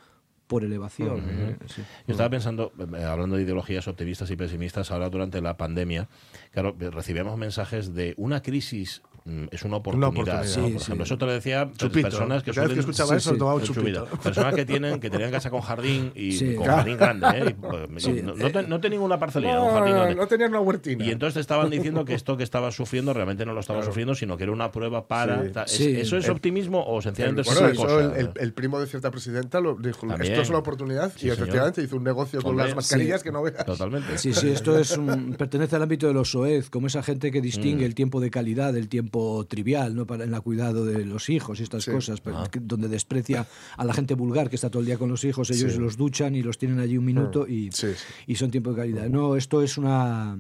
[0.48, 1.20] por elevación.
[1.30, 1.58] ¿eh?
[1.68, 1.84] Sí.
[2.08, 6.10] Yo estaba pensando, eh, hablando de ideologías optimistas y pesimistas, ahora durante la pandemia,
[6.50, 9.04] claro, eh, recibíamos mensajes de una crisis
[9.52, 10.10] es una oportunidad.
[10.10, 10.44] oportunidad.
[10.44, 10.48] ¿no?
[10.50, 10.76] Sí, Por sí.
[10.78, 12.10] ejemplo, eso te lo decía Chupito.
[12.10, 13.38] personas que Cada vez suelen- que escuchaba Sí, eso, sí.
[13.38, 14.00] tomaba un el chupito.
[14.06, 14.22] chupito.
[14.24, 16.56] Personas que tienen que tenían casa con jardín y Sí.
[16.56, 16.78] con Claro.
[16.80, 17.46] jardín grande, ¿eh?
[17.50, 18.22] Y, pues, Sí.
[18.24, 20.16] no, no, no tenía ninguna parcelilla, un No, jardín no, grande.
[20.16, 21.06] no tenían una huertina.
[21.06, 24.14] Y entonces te estaban diciendo que esto que estabas sufriendo realmente no lo estabas sufriendo,
[24.16, 25.44] sino que era una prueba para.
[25.44, 25.96] ¿es- Sí.
[25.96, 28.20] ¿Eso es El- optimismo o El- sencillamente es bueno, otra eso cosa?
[28.20, 30.34] el, el- el primo de cierta presidenta lo dijo, También.
[30.34, 31.38] esto es una oportunidad Sí, y señor.
[31.38, 33.66] efectivamente hizo un negocio con las mascarillas que no veas.
[33.66, 34.18] Totalmente.
[34.18, 37.40] Sí, sí, esto es un- pertenece al ámbito de los soez, como esa gente que
[37.40, 37.44] Mm.
[37.44, 39.13] distingue el tiempo de calidad del tiempo
[39.48, 40.06] trivial, ¿no?
[40.08, 41.92] Para en el cuidado de los hijos y estas Sí.
[41.92, 42.48] cosas, pero Ah.
[42.52, 43.48] que- donde desprecia
[43.78, 45.80] a la gente vulgar que está todo el día con los hijos, ellos Sí.
[45.80, 48.04] los duchan y los tienen allí un minuto y, Sí, sí.
[48.28, 49.08] y son tiempo de calidad.
[49.10, 50.38] No, esto es una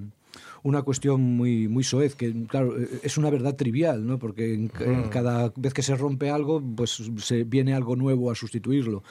[0.65, 4.69] una cuestión muy muy soez que claro eh, es una verdad trivial no porque en
[4.69, 9.03] ca- en cada vez que se rompe algo pues se viene algo nuevo a sustituirlo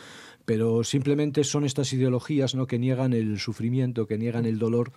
[0.47, 2.67] pero simplemente son estas ideologías ¿no?
[2.67, 4.93] que niegan el sufrimiento, que niegan el dolor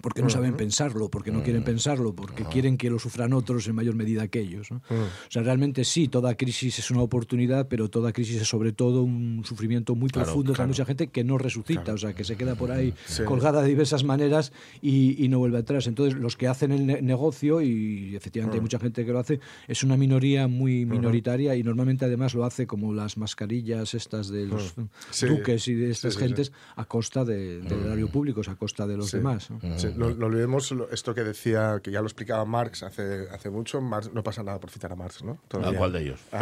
[0.00, 3.74] porque no saben pensarlo, porque no quieren pensarlo, porque quieren que lo sufran otros en
[3.74, 4.70] mayor medida que ellos.
[4.70, 4.78] ¿no?
[4.88, 9.02] O sea, realmente sí, toda crisis es una oportunidad, pero toda crisis es sobre todo
[9.02, 10.68] un sufrimiento muy Claro, profundo para claro.
[10.68, 13.22] mucha gente que no resucita, o sea, que se queda por ahí Sí.
[13.24, 15.86] colgada de diversas maneras y, y no vuelve atrás.
[15.86, 19.40] Entonces, los que hacen el ne- negocio, y efectivamente hay mucha gente que lo hace,
[19.68, 24.46] es una minoría muy minoritaria y normalmente además lo hace como las mascarillas estas de
[24.46, 24.74] los
[25.10, 25.26] Sí.
[25.26, 28.56] duques y de estas Sí, gentes a costa de- del erario público, o sea, a
[28.56, 29.50] costa de los demás.
[29.50, 29.58] ¿no?
[29.82, 33.80] Sí, no, no olvidemos esto que decía, que ya lo explicaba Marx hace, hace mucho.
[33.80, 35.38] Marx, no pasa nada por citar a Marx, ¿no?
[35.62, 36.20] ¿A cuál de ellos?
[36.32, 36.38] A,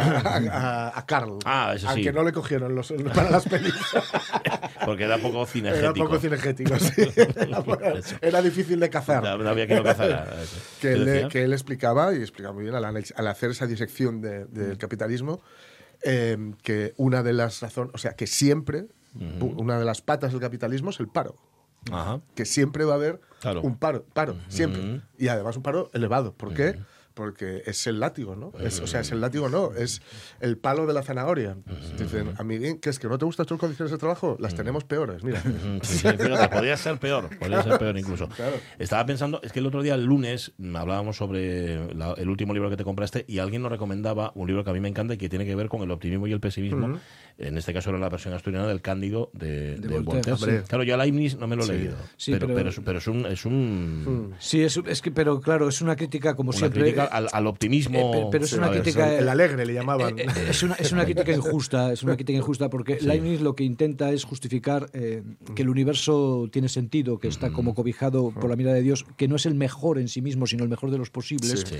[0.91, 1.37] a- a Karl.
[1.45, 1.85] Ah, sí.
[1.87, 3.85] Aunque no le cogieron los, para las películas.
[4.85, 5.85] Porque era poco cinegético.
[5.85, 7.01] Era poco cinegético, sí.
[7.15, 7.63] Era,
[8.21, 9.23] era difícil de cazar.
[9.23, 9.81] No, no había que,
[10.81, 11.27] ¿Qué él, decía?
[11.29, 15.41] que él explicaba, y explicaba muy bien al, hacer esa disección de- del capitalismo,
[16.03, 18.87] eh, que una de las razones, o sea, que siempre,
[19.39, 21.35] una de las patas del capitalismo es el paro.
[21.91, 22.21] Ajá.
[22.35, 23.61] Que siempre va a haber Claro.
[23.61, 25.01] un paro, paro, siempre.
[25.17, 26.33] Y además un paro elevado.
[26.33, 26.79] ¿Por qué?
[27.13, 28.53] Porque es el látigo, ¿no?
[28.59, 30.01] Es, o sea, es el látigo, no, es
[30.39, 31.57] el palo de la zanahoria.
[31.97, 34.37] Dicen, amiguín, ¿qué es que no te gustan tus condiciones de trabajo?
[34.39, 35.41] Las tenemos peores, mira.
[35.41, 38.27] Mm, sí, sí, fíjate, podría ser peor, podría ser peor incluso.
[38.35, 38.55] Claro.
[38.79, 42.53] Estaba pensando, es que el otro día, el lunes, mm, hablábamos sobre la- el último
[42.53, 45.13] libro que te compraste y alguien nos recomendaba un libro que a mí me encanta
[45.13, 46.97] y que tiene que ver con el optimismo y el pesimismo.
[47.37, 50.63] En este caso era la versión asturiana del Cándido de, de Voltaire.
[50.67, 52.97] Claro, yo a Leibniz no me lo he leído, Sí, pero, pero- pero, es, pero
[52.99, 53.25] es un...
[53.25, 56.81] Es un Sí, es, es que, pero claro, es una crítica como una siempre.
[56.81, 57.97] crítica al, al optimismo.
[57.99, 60.17] Eh, pe- pero es Sí, una crítica- El alegre le llamaban.
[60.19, 63.55] Eh, eh, es, una, es una crítica injusta, es una crítica injusta porque Leibniz lo
[63.55, 65.23] que intenta es justificar eh,
[65.55, 69.27] que el universo tiene sentido, que está como cobijado por la mirada de Dios, que
[69.27, 71.63] no es el mejor en sí mismo, sino el mejor de los posibles.
[71.67, 71.75] Sí.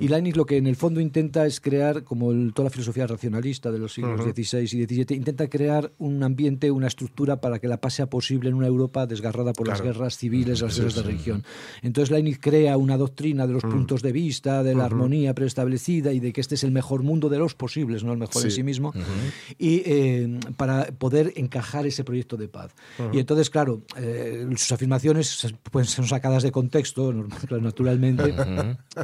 [0.00, 3.06] Y Leibniz lo que en el fondo intenta es crear, como el- toda la filosofía
[3.06, 7.68] racionalista de los siglos XVI y XVII, intenta crear un ambiente, una estructura para que
[7.68, 9.94] la paz sea posible en una Europa desgarrada por las Claro.
[9.98, 11.44] guerras civiles, las guerras de religión.
[11.82, 16.20] Entonces Leibniz crea una doctrina de los puntos de vista, de la armonía preestablecida y
[16.20, 18.56] de que este es el mejor mundo de los posibles, no el mejor en Sí.
[18.56, 18.92] sí mismo,
[19.58, 22.74] y eh, para poder encajar ese proyecto de paz.
[23.12, 27.12] Y entonces, claro, eh, sus afirmaciones pues, son sacadas de contexto,
[27.60, 28.34] naturalmente,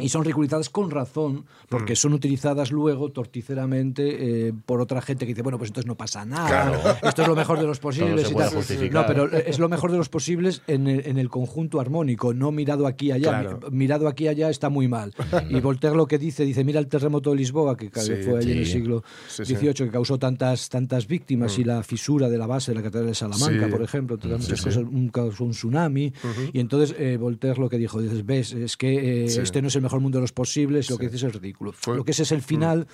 [0.00, 5.32] y son ridiculizadas con razón, porque son utilizadas luego torticeramente eh, por otra gente que
[5.32, 8.34] dice, bueno, pues entonces no pasa nada, esto es lo mejor de los posibles y
[8.34, 8.52] tal.
[8.92, 12.52] No, pero es lo mejor de los posibles en el, en el conjunto armónico, no
[12.52, 13.40] mirado aquí y allá.
[13.40, 13.60] Claro.
[13.70, 15.14] Mi- Mirado aquí y allá está muy mal.
[15.50, 18.52] Y Voltaire lo que dice, dice, mira el terremoto de Lisboa, que Sí, fue allí
[18.52, 19.02] en el siglo.
[19.28, 23.08] XVIII, que causó tantas, tantas víctimas, y la fisura de la base de la Catedral
[23.08, 26.12] de Salamanca, por ejemplo, muchas cosas, un, causó un tsunami.
[26.52, 29.76] Y entonces eh, Voltaire lo que dijo, dices, ves, es que eh, este no es
[29.76, 31.72] el mejor mundo de los posibles, lo que dices es ridículo.
[31.72, 32.86] Fue- Lo que ese es el final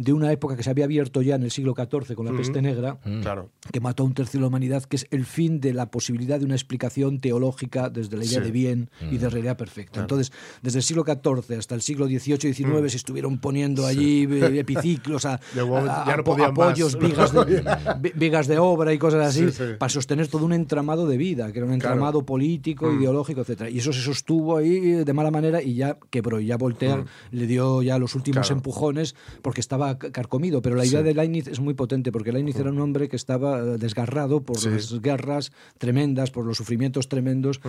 [0.00, 2.62] de una época que se había abierto ya en el siglo XIV con la peste
[2.62, 3.50] negra, Claro.
[3.70, 6.38] que mató a un tercio de la humanidad, que es el fin de la posibilidad
[6.38, 8.44] de una explicación teológica desde la idea Sí.
[8.44, 10.00] de bien y de realidad perfecta.
[10.00, 10.32] Entonces,
[10.62, 14.60] desde el siglo XIV hasta el siglo XVIII y XIX se estuvieron poniendo allí eh,
[14.60, 17.02] epiciclos, a, a- ya no apoyos, más.
[17.10, 17.62] vigas de,
[18.00, 19.64] vi- vigas de obra y cosas así, Sí, sí.
[19.78, 21.94] para sostener todo un entramado de vida, que era un Claro.
[21.94, 23.68] entramado político, ideológico, etcétera.
[23.70, 26.40] Y eso se sostuvo ahí de mala manera y ya quebró.
[26.40, 30.62] Y ya Voltaire le dio ya los últimos empujones porque estaba carcomido.
[30.62, 33.58] Pero la idea de Leibniz es muy potente porque Leibniz era un hombre que estaba
[33.60, 34.68] eh, desgarrado por Sí.
[34.70, 37.60] las guerras tremendas, por los sufrimientos tremendos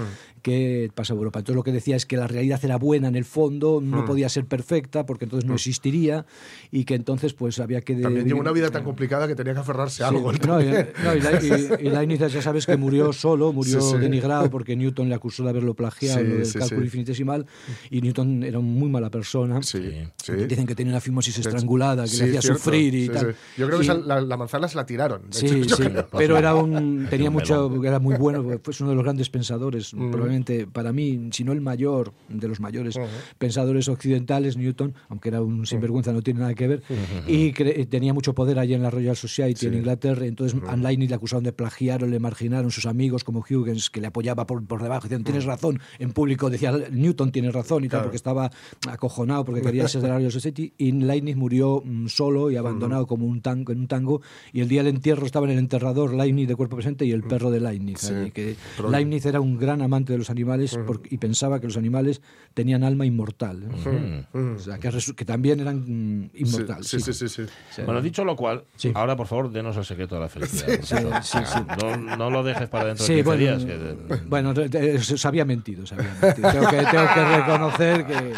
[0.41, 1.39] que pasaba Europa.
[1.39, 4.29] Entonces lo que decía es que la realidad era buena en el fondo, no podía
[4.29, 6.25] ser perfecta porque entonces no existiría
[6.71, 7.95] y que entonces pues había que...
[7.95, 10.31] También llevó una vida tan complicada que tenía que aferrarse a Sí, algo.
[10.31, 10.89] no, y, también.
[11.03, 11.41] no, y la-
[11.81, 13.97] y- y Leibniz ya sabes que murió solo, murió Sí, sí.
[13.97, 16.85] denigrado porque Newton le acusó de haberlo plagiado Sí, lo del sí, cálculo sí.
[16.85, 17.45] infinitesimal
[17.89, 19.61] y Newton era una muy mala persona.
[19.63, 19.81] Sí,
[20.23, 20.33] sí.
[20.47, 22.59] Dicen que tenía una fimosis estrangulada, que Sí, le hacía cierto.
[22.59, 23.19] sufrir y Sí, tal.
[23.33, 23.37] sí.
[23.57, 25.29] Yo creo que Y- la, la manzana se la tiraron.
[25.29, 26.07] de Sí, hecho, sí, creo.
[26.11, 27.85] pero era un, tenía un mucho, melón.
[27.85, 30.11] era muy bueno, fue uno de los grandes pensadores, Mm.
[30.11, 32.95] probablemente para mí, si no el mayor de los mayores
[33.37, 36.83] pensadores occidentales, Newton, aunque era un sinvergüenza, no tiene nada que ver,
[37.27, 41.09] y cre- tenía mucho poder allí en la Royal Society en Inglaterra, entonces a Leibniz
[41.09, 44.65] le acusaron de plagiar o le marginaron sus amigos como Huygens, que le apoyaba por,
[44.65, 48.03] por debajo, decían, tienes razón, en público decía, Newton tiene razón y tal, Claro.
[48.05, 48.51] porque estaba
[48.89, 53.07] acojonado, porque quería ser de la Royal Society, y Leibniz murió mm, solo y abandonado
[53.07, 54.21] como un tango, en un tango,
[54.53, 57.23] y el día del entierro estaba en el enterrador Leibniz de cuerpo presente y el
[57.23, 57.99] perro de Leibniz.
[57.99, 58.31] Sí.
[58.33, 58.55] que
[58.89, 62.21] Leibniz era un gran amante de los animales por- y pensaba que los animales
[62.53, 63.63] tenían alma inmortal.
[63.85, 64.25] ¿eh?
[64.33, 66.87] O sea, que, que también eran mm, Sí, inmortales.
[66.87, 67.81] sí, sí, sí, sí.
[67.85, 68.91] Bueno, dicho lo cual, Sí.
[68.93, 70.67] ahora por favor denos el secreto de la felicidad.
[70.81, 71.59] Sí, sí, sí.
[71.81, 73.65] No, no lo dejes para dentro Sí, de 15 bueno, días.
[73.65, 74.53] que- bueno,
[75.01, 76.51] se había mentido, se había mentido.
[76.51, 78.33] Tengo, que, tengo que reconocer que,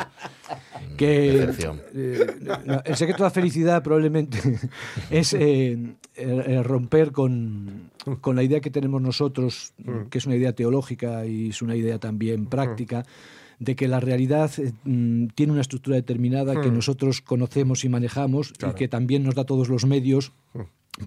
[0.98, 1.44] que
[1.94, 2.36] eh,
[2.66, 3.43] no, el secreto de la felicidad
[3.84, 4.40] probablemente
[5.10, 9.74] es eh, eh, eh, romper con, con la idea que tenemos nosotros,
[10.10, 13.06] que es una idea teológica y es una idea también práctica,
[13.64, 18.54] de que la realidad eh, mm, tiene una estructura determinada que nosotros conocemos y manejamos
[18.60, 20.34] y que también nos da todos los medios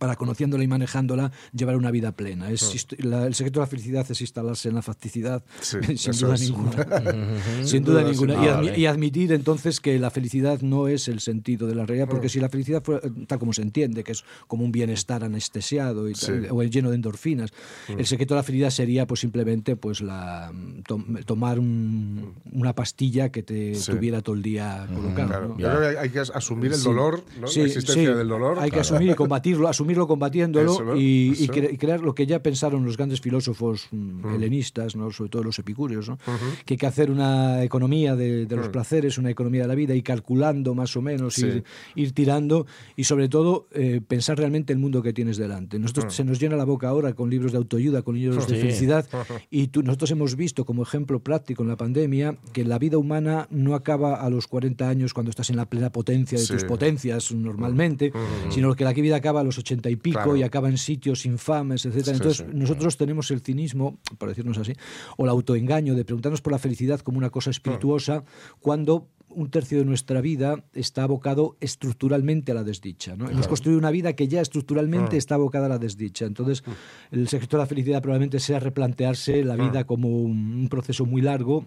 [0.01, 2.51] para conociéndola y manejándola llevar una vida plena.
[2.51, 6.35] Es, la- el secreto de la felicidad es instalarse en la facticidad, Sí, sin duda
[6.35, 6.40] es.
[6.40, 6.72] ninguna.
[7.59, 8.35] sin Sin duda duda, ninguna.
[8.35, 8.46] sin Y,
[8.83, 12.11] admi- admitir entonces que la felicidad no es el sentido de la realidad, Mm.
[12.11, 15.22] porque si la felicidad fuera eh, tal como se entiende, que es como un bienestar
[15.22, 16.49] anestesiado y tal, Sí.
[16.51, 17.53] o lleno de endorfinas,
[17.88, 18.01] Mm.
[18.01, 20.53] el secreto de la felicidad sería pues simplemente pues la
[20.87, 23.92] tom- tomar un- una pastilla que te Sí.
[23.92, 25.29] tuviera todo el día colocado.
[25.29, 25.59] Claro, ¿no?
[25.59, 28.59] yo creo que hay, que asumir el dolor, la existencia del dolor.
[28.59, 31.52] Hay que asumir y combatirlo, asumirlo combatiéndolo y, y Eso.
[31.52, 35.10] cre- y crear lo que ya pensaron los grandes filósofos mm, helenistas, ¿no?
[35.10, 36.18] sobre todo los epicúreos, ¿no?
[36.64, 39.94] que hay que hacer una economía de, de los placeres, una economía de la vida
[39.94, 41.46] y calculando más o menos, Sí.
[41.46, 45.78] ir, ir tirando y sobre todo eh, pensar realmente el mundo que tienes delante.
[45.78, 49.06] Nosotros se nos llena la boca ahora con libros de autoayuda, con libros de felicidad
[49.50, 53.46] y tú- nosotros hemos visto como ejemplo práctico en la pandemia que la vida humana
[53.50, 56.52] no acaba a los 40 años cuando estás en la plena potencia de Sí.
[56.54, 58.12] tus potencias normalmente,
[58.50, 60.37] sino que la vida acaba a los 80 y pico Claro.
[60.37, 62.16] y acaba en sitios infames, etcétera.
[62.16, 62.57] Sí, Entonces, sí.
[62.57, 64.72] nosotros tenemos el cinismo, por decirnos así,
[65.16, 68.22] o el autoengaño de preguntarnos por la felicidad como una cosa espirituosa
[68.61, 73.16] cuando un tercio de nuestra vida está abocado estructuralmente a la desdicha.
[73.16, 73.29] ¿no?
[73.31, 76.25] Hemos construido una vida que ya estructuralmente está abocada a la desdicha.
[76.25, 76.64] Entonces,
[77.11, 81.66] el secreto de la felicidad probablemente sea replantearse la vida como un, proceso muy largo,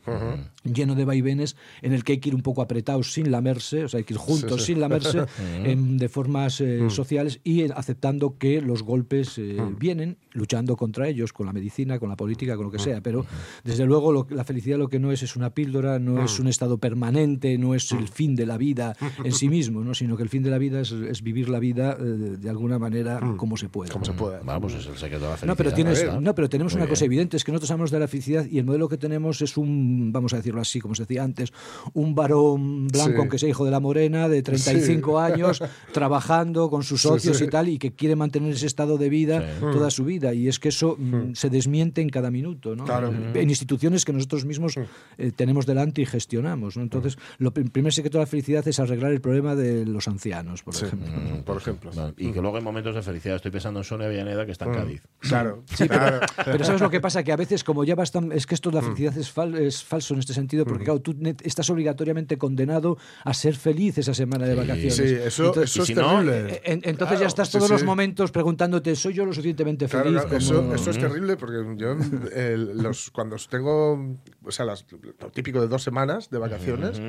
[0.63, 3.87] lleno de vaivenes, en el que hay que ir un poco apretados sin lamerse, o
[3.87, 5.19] sea, hay que ir juntos sin lamerse,
[5.63, 11.33] em, de formas eh, sociales y aceptando que los golpes eh, vienen, luchando contra ellos,
[11.33, 13.01] con la medicina, con la política, con lo que sea.
[13.01, 13.25] Pero,
[13.63, 16.47] desde luego, lo- la felicidad lo que no es es una píldora, no es un
[16.47, 19.93] estado permanente, no es el fin de la vida en sí mismo, ¿no?
[19.93, 22.79] sino que el fin de la vida es, es vivir la vida eh, de alguna
[22.79, 23.91] manera como se pueda.
[23.91, 24.39] Como se puede.
[24.41, 25.47] Bueno, pues es el secreto de la felicidad.
[25.47, 26.21] No, pero tienes, ¿verdad?
[26.21, 26.91] no, pero tenemos Muy una bien.
[26.93, 29.57] cosa evidente, es que nosotros hablamos de la felicidad y el modelo que tenemos es
[29.57, 31.51] un, vamos a decirlo así, como se decía antes,
[31.93, 33.17] un varón blanco, Sí.
[33.19, 35.61] aunque sea hijo de la morena, de 35 años,
[35.93, 37.43] trabajando con sus socios sí.
[37.45, 39.65] y tal, y que quiere mantener ese estado de vida Sí.
[39.71, 40.33] toda su vida.
[40.33, 42.85] Y es que eso mm, se desmiente en cada minuto, ¿no?
[42.85, 43.11] Claro.
[43.33, 44.75] En instituciones que nosotros mismos
[45.17, 46.77] eh, tenemos delante y gestionamos.
[46.77, 46.83] ¿no?
[46.83, 50.61] Entonces, lo, el primer secreto de la felicidad es arreglar el problema de los ancianos,
[50.63, 51.09] por Sí, ejemplo.
[51.45, 51.89] por ejemplo.
[51.95, 53.37] Vale, Y que luego hay momentos de felicidad.
[53.37, 55.01] Estoy pensando en Sonia Villaneda, que está en Cádiz.
[55.19, 56.19] Claro, claro.
[56.45, 57.23] Pero ¿sabes lo que pasa?
[57.23, 58.81] Que a veces, como ya bastan, es que esto de Mm.
[58.81, 62.97] la felicidad es, fal- es falso en este sentido, porque claro, tú estás obligatoriamente condenado
[63.25, 64.95] a ser feliz esa semana de vacaciones.
[64.95, 66.53] Sí, eso, Entonces, eso y si es no, terrible.
[66.55, 69.87] eh, en- entonces Claro, ya estás sí, todos los momentos preguntándote, ¿soy yo lo suficientemente
[69.87, 70.11] feliz?
[70.11, 71.95] claro, como- eso, eso es terrible porque yo
[72.35, 74.85] el- los, cuando tengo, o sea, las-
[75.21, 76.99] lo típico de dos semanas de vacaciones,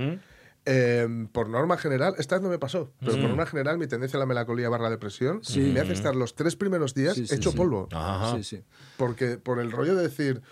[0.67, 4.17] eh, por norma general, esta vez no me pasó, pero por norma general mi tendencia
[4.17, 7.51] a la melancolía barra depresión me hace estar los tres primeros días Sí, sí, hecho
[7.51, 7.57] sí.
[7.57, 7.89] polvo.
[7.93, 8.37] Ajá.
[8.37, 8.63] Sí, sí.
[8.97, 10.43] Porque por el rollo de decir,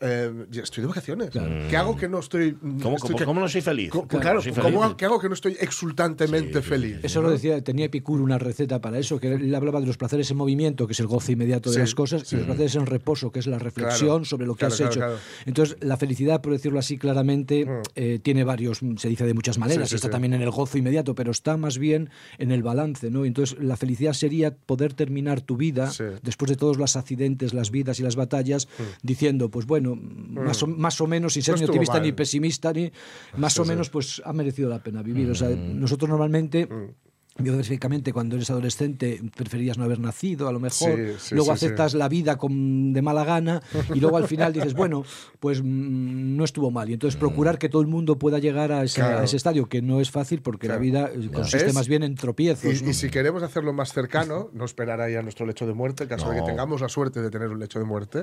[0.00, 2.52] eh, estoy de vacaciones, ¿qué hago que no estoy...
[2.54, 3.90] ¿Cómo, estoy cómo- que- cómo no soy feliz?
[3.90, 4.94] co- Claro, claro, soy ¿cómo, feliz.
[4.96, 6.98] ¿qué hago que no estoy exultantemente Sí, sí, feliz?
[7.02, 10.30] Eso lo decía, tenía Epicuro una receta para eso, que él hablaba de los placeres
[10.30, 12.34] en movimiento, que es el goce inmediato de Sí, las cosas, sí.
[12.36, 14.78] y los placeres en reposo, que es la reflexión Claro, sobre lo que claro, has
[14.78, 15.00] claro, hecho.
[15.00, 15.16] claro.
[15.46, 17.70] Entonces, la felicidad, por decirlo así claramente, Mm.
[17.96, 20.12] eh, tiene varios, se dice de muchas maneras, Sí, sí, está sí.
[20.12, 23.24] también en el gozo inmediato, pero está más bien en el balance, ¿no?
[23.24, 26.04] Entonces, la felicidad sería poder terminar tu vida, Sí.
[26.22, 28.68] después de todos los accidentes, las vidas y las batallas,
[29.02, 31.58] diciendo, pues bueno, más, o, más o menos, sin ser Mm.
[31.58, 32.02] No ni optimista mal.
[32.02, 32.90] ni pesimista, ni
[33.36, 33.70] más Sí, o sí.
[33.70, 35.30] menos, pues ha merecido la pena vivir.
[35.30, 37.07] O sea, nosotros normalmente Mm.
[37.38, 40.96] Biográficamente cuando eres adolescente preferías no haber nacido a lo mejor.
[40.96, 43.62] Sí, sí, luego sí, aceptas la vida con, de mala gana
[43.94, 45.04] y luego al final dices bueno
[45.40, 48.82] pues mm, no estuvo mal y entonces procurar que todo el mundo pueda llegar a
[48.84, 49.18] ese, Claro.
[49.20, 50.80] a ese estadio que no es fácil porque Claro.
[50.80, 52.90] la vida eh, consiste Es- más bien en tropiezos Y, ¿no?
[52.90, 56.08] y si queremos hacerlo más cercano, no esperar ahí a nuestro lecho de muerte, en
[56.08, 58.22] caso de que tengamos la suerte de tener un lecho de muerte,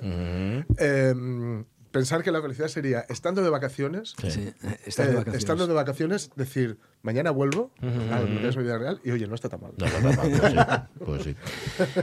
[0.78, 1.14] eh,
[1.96, 5.36] pensar que la felicidad sería, estando de vacaciones, Sí, eh, de eh, vacaciones.
[5.36, 7.72] estando de vacaciones, decir, mañana vuelvo
[8.12, 9.72] a lo que es mi vida real y oye, no está tan mal.
[9.78, 10.56] No, no, no, pues, sí,
[11.06, 11.36] pues sí.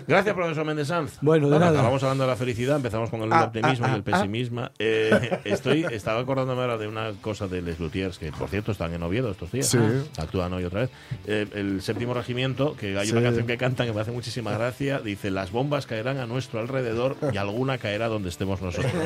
[0.09, 1.19] Gracias, profesor Méndez Sanz.
[1.21, 1.73] Bueno, de nada.
[1.73, 4.71] Acabamos hablando de la felicidad, empezamos con el Ah, optimismo ah, y el ah, pesimismo.
[4.79, 8.95] Eh, estoy, estaba acordándome ahora de una cosa de Les Luthiers, que por cierto están
[8.95, 9.67] en Oviedo estos días.
[9.67, 9.79] Sí.
[10.17, 10.91] Actúan hoy otra vez.
[11.27, 13.13] Eh, el séptimo regimiento, que hay Sí.
[13.13, 16.61] una canción que cantan que me hace muchísima gracia, dice, las bombas caerán a nuestro
[16.61, 18.91] alrededor y alguna caerá donde estemos nosotros.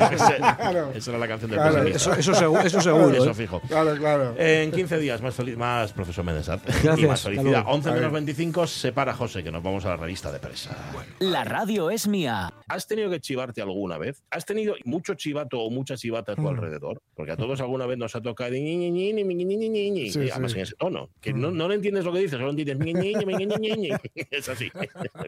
[0.77, 0.97] Claro.
[0.97, 1.83] Esa era la canción del claro.
[1.83, 2.61] eso, eso, seguro.
[2.61, 3.61] Eso, seguro eso fijo.
[3.61, 4.35] Claro, claro.
[4.37, 6.99] en 15 días, más, feliz, más profesor Méndez Gracias.
[6.99, 7.63] Y más felicidad.
[7.65, 10.75] 11 menos 25 se para José, que nos vamos a la revista de presa.
[10.93, 11.11] Bueno.
[11.19, 12.53] La radio es mía.
[12.67, 14.23] ¿Has tenido que chivarte alguna vez?
[14.29, 16.47] ¿Has tenido mucho chivato o mucha chivata a tu mm.
[16.47, 17.01] alrededor?
[17.15, 18.51] Porque a todos alguna vez nos ha tocado.
[18.51, 20.11] Ni, ni, ni, ni, ni, ni, ni, ni.
[20.11, 20.57] Sí, Además sí.
[20.57, 21.09] en ese tono.
[21.21, 21.41] Que mm.
[21.41, 22.79] no, no le entiendes lo que dices, solo entiendes.
[22.79, 23.89] Ni, ni, ni, ni, ni, ni.
[24.31, 24.71] Es así.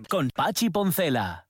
[0.09, 1.45] Con Pachi Poncela.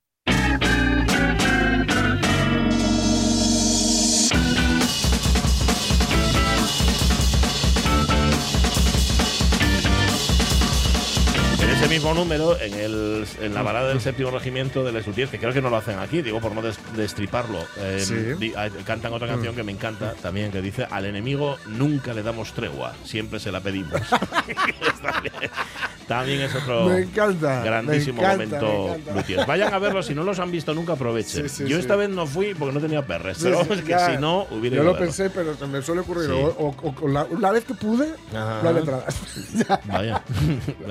[11.70, 15.38] En ese mismo número, en, el, en la balada del séptimo regimiento del Esutier, que
[15.38, 18.16] creo que no lo hacen aquí, digo por no des- destriparlo, eh, Sí.
[18.40, 22.24] di- ah, cantan otra canción que me encanta también, que dice: Al enemigo nunca le
[22.24, 23.94] damos tregua, siempre se la pedimos.
[25.02, 25.34] también,
[26.08, 29.46] también es otro Me encanta, grandísimo me encanta, momento.
[29.48, 31.50] Vayan a verlo, si no los han visto nunca, aprovechen.
[31.50, 31.82] Sí, sí, Yo sí.
[31.82, 34.84] esta vez no fui porque no tenía perres, pero es que si no, hubiera Yo
[34.84, 35.06] lo verlo.
[35.08, 36.30] pensé, pero me suele ocurrir.
[36.32, 38.62] O, o- o con la, vez que pude, Ajá.
[39.54, 39.82] Ya.
[39.86, 40.24] Vaya.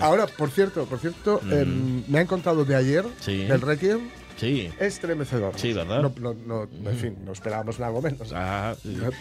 [0.00, 3.48] Ahora, por cierto, por cierto, em, me han contado de ayer Mm.
[3.48, 4.00] Del Requiem
[4.38, 4.70] sí.
[4.80, 5.52] estremecedor.
[5.56, 6.00] Sí, ¿verdad?
[6.02, 8.32] No, no, no, en fin, no esperábamos algo menos.
[8.34, 8.74] Ah.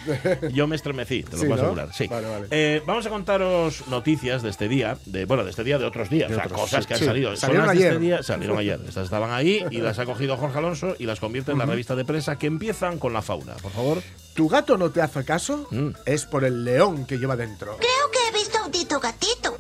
[0.54, 1.64] Yo me estremecí, te lo Sí, puedo ¿no?
[1.64, 1.94] asegurar.
[1.94, 2.08] Sí.
[2.08, 2.48] Vale, vale.
[2.52, 6.10] Eh, vamos a contaros noticias de este día, de bueno, de este día, de otros
[6.10, 7.06] días, De o sea, otros, cosas sí, que han sí.
[7.06, 7.30] salido.
[7.32, 8.00] Son Salieron este ayer.
[8.00, 8.80] día, salieron ayer.
[8.88, 11.96] Estas estaban ahí y las ha cogido Jorge Alonso y las convierte en la revista
[11.96, 13.54] de prensa que empiezan con la fauna.
[13.56, 14.02] Por favor.
[14.34, 15.68] ¿Tu gato no te hace caso?
[15.72, 15.90] Mm.
[16.06, 17.78] Es por el león que lleva dentro.
[17.78, 19.58] Creo que he visto a un tito gatito.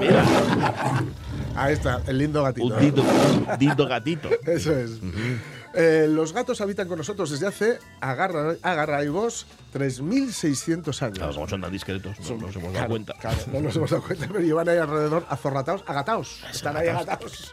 [0.00, 0.24] Mira,
[1.56, 2.66] Ahí está, el lindo gatito.
[2.66, 3.04] un dito,
[3.58, 4.28] dito gatito.
[4.46, 4.98] Eso es.
[5.76, 11.18] Eh, los gatos habitan con nosotros desde hace, agarra, agarra y vos, 3.600 años.
[11.18, 13.14] Claro, como son tan discretos, no nos hemos dado Claro, cuenta.
[13.20, 16.44] claro, no nos hemos dado cuenta, pero llevan ahí alrededor azorratados, agataos.
[16.52, 17.52] Están ahí agataos.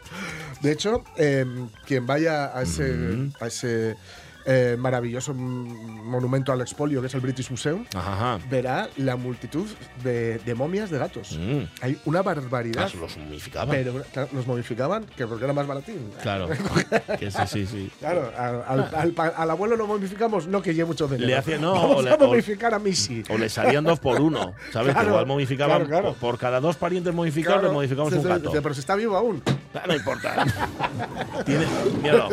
[0.60, 1.44] De hecho, eh,
[1.84, 3.96] quien vaya a ese, a ese
[4.44, 9.66] eh, maravilloso monumento al expolio que es el British Museum, Ajá, verá la multitud
[10.02, 11.38] de, de momias de gatos.
[11.38, 11.60] Mm.
[11.80, 12.90] Hay una barbaridad.
[12.92, 13.70] Ah, los momificaban.
[13.70, 16.10] Pero claro, los momificaban, que porque era más baratín.
[16.22, 16.48] Claro.
[17.18, 17.90] que sí, sí, sí.
[18.00, 21.26] Claro, al, al- al al abuelo lo momificamos, no que lleve mucho dinero.
[21.26, 23.22] Le hacía- no, Vamos o le- a o- momificar a Missy.
[23.30, 24.92] O le salían dos por uno, ¿sabes?
[24.92, 26.08] Claro, igual momificaban claro.
[26.14, 28.50] Por, por cada dos parientes modificados, le modificamos un gato.
[28.52, 29.42] Pero si está vivo aún.
[29.74, 30.44] Ah, no importa.
[31.46, 31.66] Tiene,
[32.02, 32.28] míralo.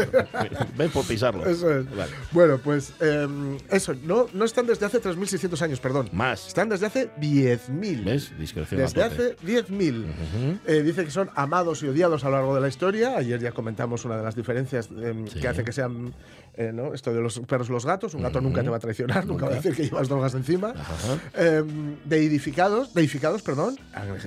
[0.78, 1.46] Ven por pisarlo.
[1.46, 1.86] Eso es.
[2.00, 2.12] Vale.
[2.32, 3.28] Bueno, pues eh,
[3.70, 6.10] eso, no, no están desde hace 3.600 años, perdón.
[6.12, 6.48] Más.
[6.48, 8.04] Están desde hace 10.000.
[8.06, 8.38] ¿Ves?
[8.40, 8.82] Discreción.
[8.82, 10.60] Desde hace 10.000.
[10.66, 13.18] Eh, dice que son amados y odiados a lo largo de la historia.
[13.18, 15.40] Ayer ya comentamos una de las diferencias eh, Sí.
[15.40, 16.14] que hace que sean
[16.56, 16.94] eh, ¿no?
[16.94, 18.14] esto de los perros y los gatos.
[18.14, 20.70] Un gato nunca te va a traicionar, nunca, va a decir que llevas drogas encima.
[20.70, 21.18] Ajá.
[21.36, 21.64] Eh,
[22.06, 23.78] deidificados, deificados, perdón,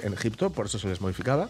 [0.02, 1.48] en Egipto, por eso se les modificaba.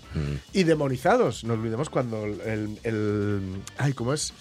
[0.52, 1.44] Y demonizados.
[1.44, 2.78] No olvidemos cuando el.
[2.84, 4.32] el- ay, ¿cómo es?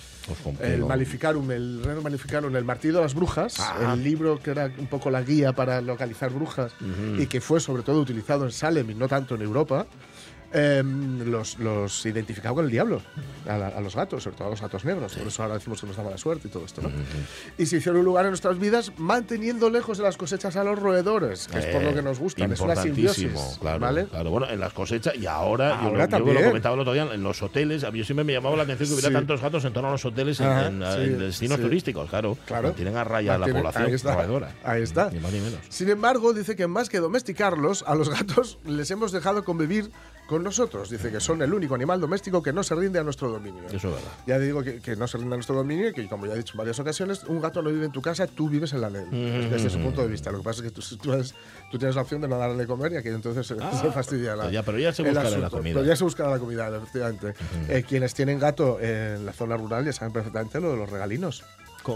[0.62, 3.94] El Maleficarum, el Reino Maleficarum, el Martillo de las Brujas, Ah.
[3.94, 6.72] el libro que era un poco la guía para localizar brujas
[7.20, 9.86] y que fue sobre todo utilizado en Salem y no tanto en Europa,
[10.54, 13.02] em, los, los identificaba con el diablo,
[13.48, 15.14] a, la- a los gatos, sobre todo a los gatos negros.
[15.16, 16.90] Por eso ahora decimos que nos da mala suerte y todo esto, ¿no?
[17.58, 20.78] Y se hicieron un lugar en nuestras vidas manteniendo lejos de las cosechas a los
[20.78, 22.52] roedores, que es por lo que nos gustan.
[22.52, 23.58] Es una simbiosis.
[23.60, 24.06] Claro, ¿vale?
[24.06, 24.30] claro.
[24.30, 26.48] Bueno, en las cosechas y ahora, yo, Ahora lo, yo lo también.
[26.48, 28.94] comentaba el otro día, en los hoteles, a mí siempre me llamaba la atención que
[28.96, 29.14] hubiera Sí.
[29.14, 30.48] tantos gatos en torno a los hoteles en,
[30.82, 31.64] sí, en destinos sí.
[31.64, 32.38] turísticos, claro.
[32.46, 32.72] Claro.
[32.74, 34.52] Tienen a raya la Mantiene- población ahí está, roedora.
[34.64, 35.10] ahí está.
[35.12, 35.60] Ni más ni menos.
[35.70, 39.92] Sin embargo, dice que más que domesticarlos, a los gatos les hemos dejado convivir
[40.32, 40.90] con nosotros.
[40.90, 43.64] Dice que son el único animal doméstico que no se rinde a nuestro dominio.
[43.68, 44.12] Eso es verdad.
[44.26, 46.38] Ya digo que, que no se rinde a nuestro dominio y que, como ya he
[46.38, 48.90] dicho en varias ocasiones, un gato no vive en tu casa, tú vives en la
[48.90, 49.50] de él.
[49.52, 50.32] Desde su punto de vista.
[50.32, 51.36] Lo que pasa es que tú, tú, eres-
[51.72, 54.36] tú tienes la opción de no darle de comer y aquí entonces se- se fastidia
[54.36, 55.74] la, pues ya, pero ya se buscará la comida.
[55.76, 57.34] Pero ya se buscará la comida, efectivamente.
[57.68, 61.44] Eh, quienes tienen gato en la zona rural ya saben perfectamente lo de los regalinos.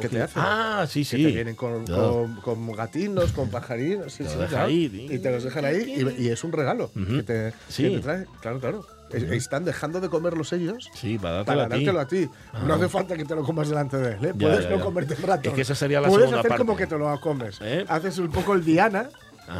[0.01, 0.41] Que te hacen?
[0.45, 1.23] Ah, sí, que sí.
[1.23, 2.27] te vienen con, Claro.
[2.43, 4.65] con, con gatinos, con pajarinos, sí, sí, claro.
[4.67, 5.07] ahí.
[5.11, 7.83] y te los dejan ahí y, y es un regalo que te, Sí.
[7.83, 8.25] que te trae.
[8.41, 8.87] Claro, claro.
[9.11, 11.85] Es- Están dejando de comerlos ellos Sí, para dártelo para a ti.
[11.85, 12.29] dártelo a ti.
[12.65, 14.25] No hace falta que te lo comas delante de él.
[14.25, 14.33] ¿eh?
[14.35, 14.83] Ya, Puedes ya, no ya.
[14.83, 15.49] comerte el rato.
[15.49, 16.65] Es que esa sería la Puedes segunda hacer parte.
[16.65, 17.59] como que te lo comes.
[17.61, 17.85] ¿Eh?
[17.87, 19.09] Haces un poco el Diana.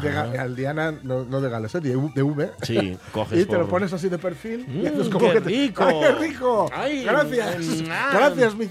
[0.01, 1.79] De, al Diana, no, no de Gales, ¿eh?
[1.79, 2.51] de, V.
[2.63, 4.65] Sí, coges Y te lo pones así de perfil.
[4.67, 5.83] y Mm, haces como qué que te- rico.
[5.87, 6.69] ¡Ay, qué rico!
[6.73, 7.59] Ay, Gracias.
[7.65, 8.09] mm, ah.
[8.13, 8.65] Gracias, mi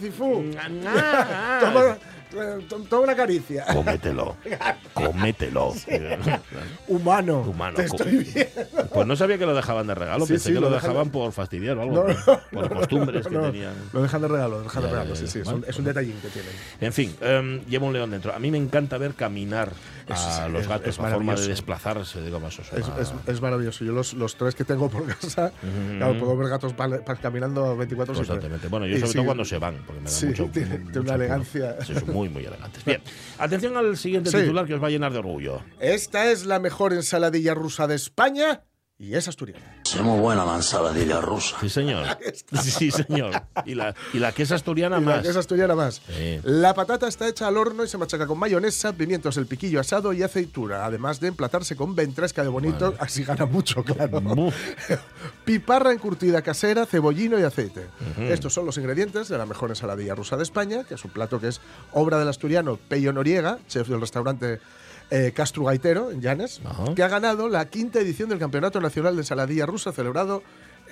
[2.34, 2.62] Cifú.
[2.68, 3.64] Toma, to- toma una caricia.
[3.72, 4.36] Cómetelo.
[4.94, 5.72] Cómetelo.
[6.88, 7.40] Humano.
[7.42, 7.76] Humano.
[7.76, 8.88] Te estoy viendo.
[8.92, 11.10] Pues no sabía que lo dejaban de regalo, Sí, pensé sí, que lo dejaban de-
[11.10, 11.94] por fastidiar o algo.
[11.94, 13.74] No, por- no, por no, costumbres que tenían.
[13.92, 15.16] Lo dejan de regalo, lo dejan de regalo.
[15.16, 16.52] Sí, sí, es Vale, un, es un detallín que tienen.
[16.80, 18.34] En fin, em, lleva un león dentro.
[18.34, 19.70] A mí me encanta ver caminar
[20.08, 20.12] a
[20.46, 22.58] es- los es- gatos, es la forma de desplazarse, digamos.
[22.58, 23.84] eso Es, es- es maravilloso.
[23.84, 25.52] Yo los, los tres que tengo por casa,
[25.98, 28.26] claro, puedo ver gatos pa- pa- caminando 24 horas.
[28.26, 28.68] Constantemente.
[28.68, 30.48] Bueno, yo sobre todo cuando se van, porque me da sí, mucho.
[30.52, 31.76] tiene- una elegancia.
[31.84, 32.84] Sí, son muy, muy elegantes.
[32.84, 33.00] Bien,
[33.38, 34.36] atención al siguiente Sí.
[34.38, 35.62] titular que os va a llenar de orgullo.
[35.80, 38.62] Esta es la mejor ensaladilla rusa de España
[39.04, 39.60] y es asturiana.
[39.84, 41.56] Es muy buena la ensaladilla rusa.
[41.60, 42.06] Sí, señor.
[42.62, 43.42] Sí, señor.
[43.66, 45.22] Y la, y la que es asturiana Y la más.
[45.22, 46.00] que es asturiana más.
[46.06, 46.40] Sí.
[46.44, 50.12] La patata está hecha al horno y se machaca con mayonesa, pimientos, el piquillo asado
[50.12, 54.20] y aceituna, además de emplatarse con ventresca de bonito, así gana mucho, claro.
[55.44, 57.86] Piparra encurtida casera, cebollino y aceite.
[58.18, 61.40] Estos son los ingredientes de la mejor ensaladilla rusa de España, que es un plato
[61.40, 61.60] que es
[61.92, 64.60] obra del asturiano Pello Noriega, chef del restaurante
[65.10, 66.94] eh, Castro Gaitero, en Llanes, Ajá.
[66.94, 70.42] que ha ganado la quinta edición del Campeonato Nacional de Ensaladilla Rusa celebrado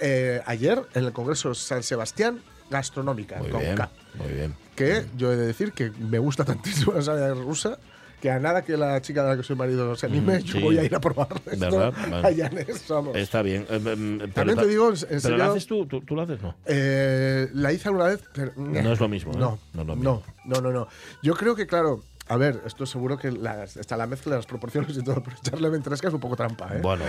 [0.00, 3.90] eh, ayer en el Congreso San Sebastián Gastronómica, Muy con bien, K.
[4.18, 4.54] muy bien.
[4.76, 7.78] Que yo he de decir que me gusta tantísimo la ensalada rusa
[8.20, 10.58] que a nada que la chica de la que soy marido se anime, yo Mm,
[10.58, 10.62] sí.
[10.62, 11.92] voy a ir a probar esto ¿Verdad?
[12.10, 12.28] Vale.
[12.28, 13.16] a Llanes, vamos.
[13.16, 13.66] Está bien.
[13.68, 15.86] eh, pero También ta- te digo, en ¿Pero serio, la haces tú?
[15.86, 16.40] ¿Tú, tú la haces?
[16.40, 16.54] No.
[16.66, 19.36] eh, la hice alguna vez, pero No es lo mismo, ¿eh?
[19.38, 20.88] No, No no, no, no.
[21.22, 22.02] Yo creo que, claro,
[22.32, 25.68] a ver, esto seguro que la- está la mezcla, las proporciones y todo, pero echarle
[25.68, 26.80] ventresca es un poco trampa, ¿eh?
[26.82, 27.04] Bueno,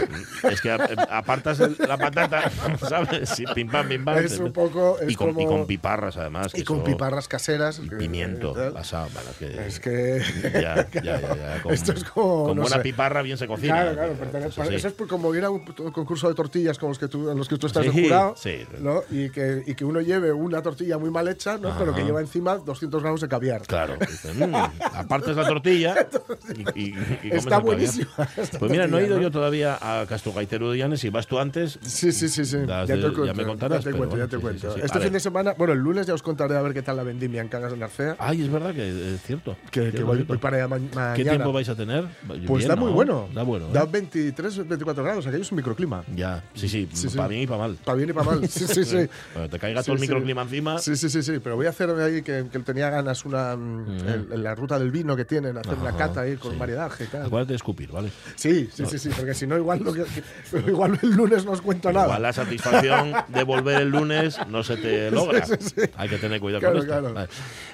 [0.49, 2.51] es que apartas el- la patata,
[2.89, 3.30] ¿sabes?
[3.30, 4.17] Sí, pim pam, pim pam.
[4.17, 6.51] Es un poco- y, con, y con piparras, además.
[6.55, 7.80] y con piparras caseras.
[7.84, 8.78] y pimiento y tal.
[8.78, 9.07] asado.
[9.13, 10.21] bueno, que- Es que.
[10.53, 11.21] Ya, ya, ya.
[11.21, 12.45] ya, con- Esto es como.
[12.45, 12.82] Con no buena sé.
[12.84, 13.74] piparra bien se cocina.
[13.82, 14.13] Claro, claro.
[14.13, 14.76] pertenece- Eso sí.
[14.76, 15.59] Eso es como ir a un
[15.91, 18.36] concurso de tortillas como los que tú, en los que tú estás de Sí, jurado.
[18.38, 18.65] sí.
[18.80, 19.01] ¿no?
[19.09, 21.74] Y, que, y que uno lleve una tortilla muy mal hecha, ¿no?
[21.78, 22.07] pero que Ajá.
[22.07, 23.61] lleva encima 200 gramos de caviar.
[23.63, 24.53] Claro, dice, "Mm,
[25.14, 26.07] apartas la tortilla
[26.76, 27.61] y, y- y Está el caviar".
[27.64, 29.22] buenísima esta Pues mira, no he ido ¿no?
[29.22, 30.99] yo todavía a Castro Gaitero de Llanes.
[30.99, 32.57] Si vas tú antes, Sí, sí, sí, sí.
[32.68, 34.41] Ya, te ya cuento, me contarás, Ya te pero cuento, bueno, ya te sí, sí,
[34.41, 34.68] cuento.
[34.70, 34.86] sí, sí.
[34.86, 35.11] Este A fin ver.
[35.14, 37.47] de semana, bueno, el lunes ya os contaré a ver qué tal la vendimia en
[37.49, 38.16] Cangas de Narcea.
[38.20, 39.55] Ay, es verdad que es cierto.
[39.72, 41.14] que, que voy, voy para allá ma- mañana.
[41.16, 42.05] ¿Qué tiempo vais a tener?
[42.28, 42.93] Pues Bien, da muy ¿no?
[42.95, 43.30] bueno.
[43.34, 43.68] Da bueno.
[43.70, 43.88] Da ¿eh?
[43.91, 45.28] 23, 24 grados.
[45.28, 46.03] Aquello es un microclima.
[46.16, 47.18] Ya, sí, sí, Sí, sí.
[47.18, 47.78] para bien y para mal.
[47.84, 48.47] Para bien y para mal.
[48.47, 49.07] Sí, sí, sí.
[49.34, 50.80] Bueno, te caiga todo el microclima encima.
[50.80, 51.39] Sí, sí, sí, sí.
[51.43, 53.55] Pero voy a hacer ahí que, tenía ganas una.
[53.55, 56.58] mm, la ruta del vino que tienen, hacer una cata ahí con sí.
[56.58, 57.26] maridaje y tal.
[57.26, 58.10] Acuérdate de escupir, ¿vale?
[58.36, 59.10] Sí, sí, sí, sí.
[59.16, 59.91] Porque si no, igual, no,
[60.68, 62.06] igual el lunes no os cuento nada.
[62.06, 65.45] Igual la satisfacción de volver el lunes no se te logra.
[65.45, 65.82] Sí, sí, sí.
[65.97, 66.99] Hay que tener cuidado Claro, con esto.
[66.99, 67.14] claro.
[67.14, 67.28] Vale.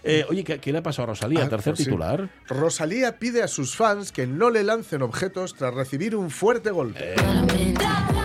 [0.04, 1.44] Eh, oye, ¿qué, qué le ha pasado a Rosalía?
[1.46, 2.30] Ah, Tercer pues titular.
[2.48, 7.16] Rosalía pide a sus fans que no le lancen objetos tras recibir un fuerte golpe.
[7.16, 8.19] Mm,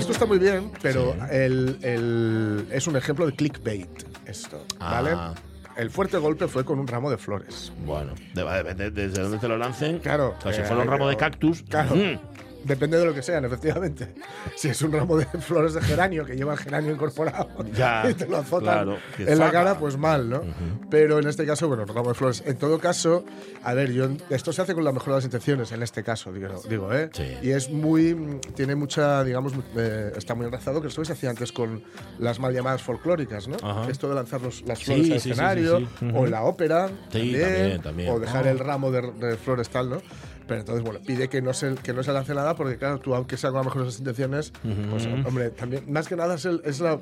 [0.00, 3.88] Esto está muy bien, pero el- el- es un ejemplo de clickbait
[4.26, 5.10] esto, ¿vale?
[5.14, 5.34] Ah.
[5.76, 7.72] El fuerte golpe fue con un ramo de flores.
[7.86, 9.98] Bueno, de- de- desde donde te lo lancen.
[10.00, 10.34] Claro.
[10.38, 11.62] O sea, si eh, fuera un ramo de cactus.
[11.62, 11.94] Claro.
[11.94, 12.18] mm,
[12.64, 14.12] Depende de lo que sean, efectivamente.
[14.56, 18.14] Si es un ramo de flores de geranio que lleva el geranio incorporado Ya, y
[18.14, 19.50] te lo azotan claro, que en la zaga.
[19.52, 20.42] cara, pues mal, ¿no?
[20.90, 22.42] Pero en este caso, bueno, ramo de flores.
[22.46, 23.24] En todo caso,
[23.62, 26.32] a ver, yo esto se hace con la mejor de las intenciones, en este caso,
[26.32, 27.10] digo, digo ¿eh?
[27.12, 27.24] Sí.
[27.42, 31.52] Y es muy, tiene mucha, digamos, eh, está muy enraizado, que esto se hacía antes
[31.52, 31.82] con
[32.18, 33.56] las mal llamadas folclóricas, ¿no?
[33.62, 33.90] Ajá.
[33.90, 36.06] Esto de lanzar los- las flores al sí, sí, sí, escenario, sí.
[36.06, 36.18] Ujú.
[36.18, 38.10] o en la ópera, también, también, también.
[38.10, 38.50] o dejar Ah.
[38.50, 40.02] el ramo de, de flores tal, ¿no?
[40.50, 43.14] Pero entonces, bueno, pide que no se, que no se lance nada porque, claro, tú,
[43.14, 44.52] aunque sea con las mejores intenciones,
[44.90, 46.98] pues, hombre, también, más que nada es, el- es la,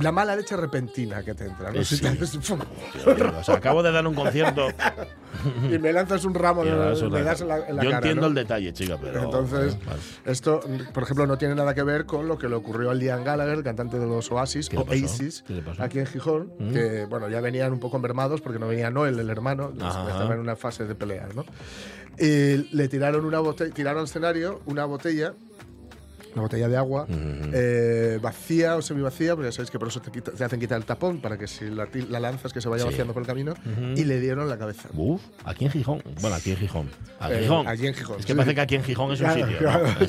[0.00, 1.80] la mala leche repentina que te entra, ¿no?
[1.80, 2.02] Eh, Si sí.
[2.02, 4.68] te un poco- O sea, acabo de dar un concierto.
[5.72, 6.62] y me lanzas un ramo,
[7.10, 8.26] me das en la, en la Yo cara, entiendo ¿no?
[8.28, 9.24] el detalle, chica, pero.
[9.24, 9.98] Entonces, Vale.
[10.26, 10.60] esto,
[10.92, 13.62] por ejemplo, no tiene nada que ver con lo que le ocurrió al Liam Gallagher,
[13.62, 14.86] cantante de los Oasis, ¿Qué le o?
[14.86, 15.44] Oasis,
[15.78, 19.30] aquí en Gijón, que, bueno, ya venían un poco envermados porque no venía Noel, el
[19.30, 20.08] hermano, Ajá.
[20.10, 21.44] estaba en una fase de peleas, ¿no?
[22.18, 25.34] Y le tiraron una botella, tiraron al escenario una botella,
[26.34, 30.10] una botella de agua, eh, vacía o semivacía, porque ya sabéis que por eso te,
[30.10, 31.86] quita- te hacen quitar el tapón, para que si la,
[32.20, 32.90] lanzas que se vaya Sí.
[32.90, 33.54] vaciando por el camino,
[33.96, 34.88] y le dieron la cabeza.
[34.94, 36.02] Uf, aquí en Gijón.
[36.20, 36.90] Bueno, aquí en Gijón.
[37.18, 37.66] Aquí en Eh, Gijón.
[37.68, 38.36] allí en Gijón, Es que sí.
[38.36, 39.58] parece que aquí en Gijón es un sitio.
[39.58, 40.00] claro, ¿no?
[40.00, 40.08] En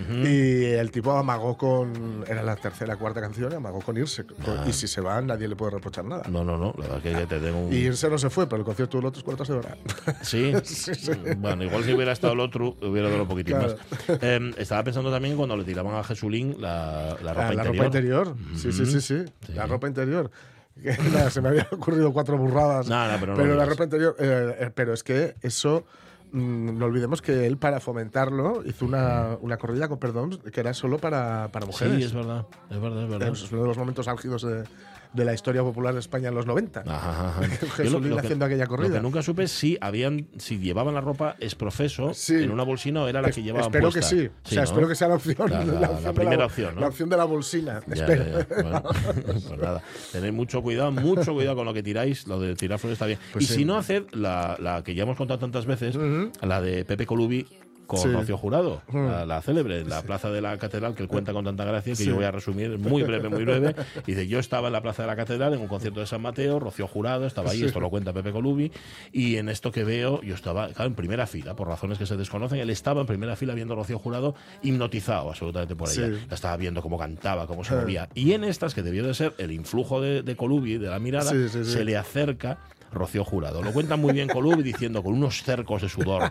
[0.00, 0.22] Gijón.
[0.26, 2.24] Y el tipo amagó con.
[2.26, 4.24] Era la tercera, cuarta canción, y amagó con irse.
[4.46, 4.64] Ah.
[4.68, 6.22] Y si se va, nadie le puede reprochar nada.
[6.28, 6.74] No, no, no.
[6.78, 7.72] La verdad es que te tengo un.
[7.72, 9.76] Y irse no se fue, pero el concierto duró otros cuartos de hora.
[10.22, 10.52] Sí.
[10.64, 11.12] Sí, sí.
[11.38, 13.76] Bueno, igual si hubiera estado el otro, hubiera dado un poquitín Claro.
[14.08, 14.18] más.
[14.22, 17.74] Eh, estaba pensando también cuando le tiraban a Jesulín la, la ropa Ah, la interior.
[17.74, 18.34] ropa interior.
[18.56, 19.52] Sí, sí, sí, sí, Sí.
[19.54, 20.30] La ropa interior.
[21.12, 22.88] Nada, se me habían ocurrido cuatro burradas.
[22.88, 23.68] Nada, pero no la digas.
[23.68, 24.16] ropa interior.
[24.18, 25.84] eh, eh, pero es que eso.
[26.32, 30.74] Mm, no olvidemos que él, para fomentarlo, hizo una, una corrida con perdón que era
[30.74, 31.96] solo para, para mujeres.
[31.96, 32.46] Sí, es verdad.
[32.70, 33.28] Es verdad, es verdad.
[33.28, 34.64] Es uno de los momentos álgidos de,
[35.12, 36.84] de la historia popular de España en los 90.
[36.86, 37.42] Ajá, ajá.
[37.76, 38.88] Jesulín haciendo aquella corrida.
[38.88, 42.34] Lo que nunca supe es si habían, si llevaban la ropa exprofeso Sí.
[42.44, 44.00] en una bolsina o era la que Es- llevaban espero puesta.
[44.00, 44.26] que sí.
[44.44, 44.64] o sea, ¿no?
[44.64, 45.36] espero que sea la opción.
[45.50, 46.80] La- la- la opción de primera opción, ¿no?
[46.80, 47.80] La opción de la bolsina.
[47.86, 48.24] Ya, espero.
[48.24, 48.62] ya, ya.
[48.62, 48.82] Bueno,
[49.26, 49.82] pues nada,
[50.12, 52.26] tened mucho cuidado, mucho cuidado con lo que tiráis.
[52.26, 53.18] Lo de tirar flores está bien.
[53.32, 53.54] Pues y sí.
[53.54, 55.96] si no, haced la, la que ya hemos contado tantas veces,
[56.42, 57.46] la de Pepe Colubi
[57.90, 58.08] con Sí.
[58.12, 61.64] Rocío Jurado, la, la célebre, la plaza de la catedral, que él cuenta con tanta
[61.64, 63.74] gracia que yo voy a resumir muy breve, muy breve.
[64.06, 66.60] Dice, yo estaba en la plaza de la catedral en un concierto de San Mateo,
[66.60, 68.70] Rocío Jurado estaba ahí, esto lo cuenta Pepe Colubi,
[69.12, 72.16] y en esto que veo, yo estaba, claro, en primera fila, por razones que se
[72.16, 76.06] desconocen, él estaba en primera fila viendo a Rocío Jurado hipnotizado absolutamente por ella.
[76.16, 76.24] Sí.
[76.28, 78.08] La estaba viendo cómo cantaba, cómo se movía.
[78.14, 81.30] Y en estas, que debió de ser el influjo de, de Colubi, de la mirada,
[81.32, 81.72] Sí, sí, sí.
[81.72, 82.58] se le acerca
[82.92, 83.62] Rocío Jurado.
[83.62, 86.30] Lo cuenta muy bien Colubi diciendo con unos cercos de sudor.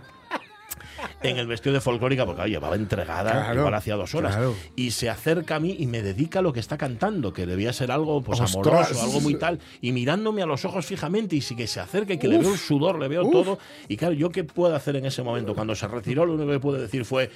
[1.22, 4.36] En el vestido de folclórica, porque claro, llevaba entregada Claro, igual hacía dos horas.
[4.36, 4.56] claro.
[4.76, 7.74] Y se acerca a mí y me dedica a lo que está cantando, que debía
[7.74, 8.56] ser algo pues Ostras.
[8.68, 9.60] amoroso, algo muy tal.
[9.82, 12.54] Y mirándome a los ojos fijamente y sí que se acerca y que le veo
[12.54, 13.60] el sudor, le veo todo.
[13.88, 15.56] Y claro, ¿yo qué puedo hacer en ese momento?
[15.56, 17.30] Cuando se retiró, lo único que pude decir fue.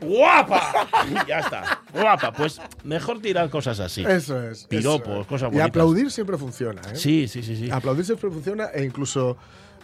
[0.00, 0.86] ¡Guapa!
[1.10, 1.82] Y ya está.
[1.92, 2.32] Guapa.
[2.32, 4.04] Pues mejor tirar cosas así.
[4.06, 4.64] Eso es.
[4.66, 5.26] Piropos, eso es.
[5.26, 5.68] cosas Y bonitas.
[5.68, 6.80] aplaudir siempre funciona.
[6.92, 6.94] ¿eh?
[6.96, 7.70] Sí, sí, sí, sí.
[7.70, 9.36] Aplaudir siempre funciona e incluso.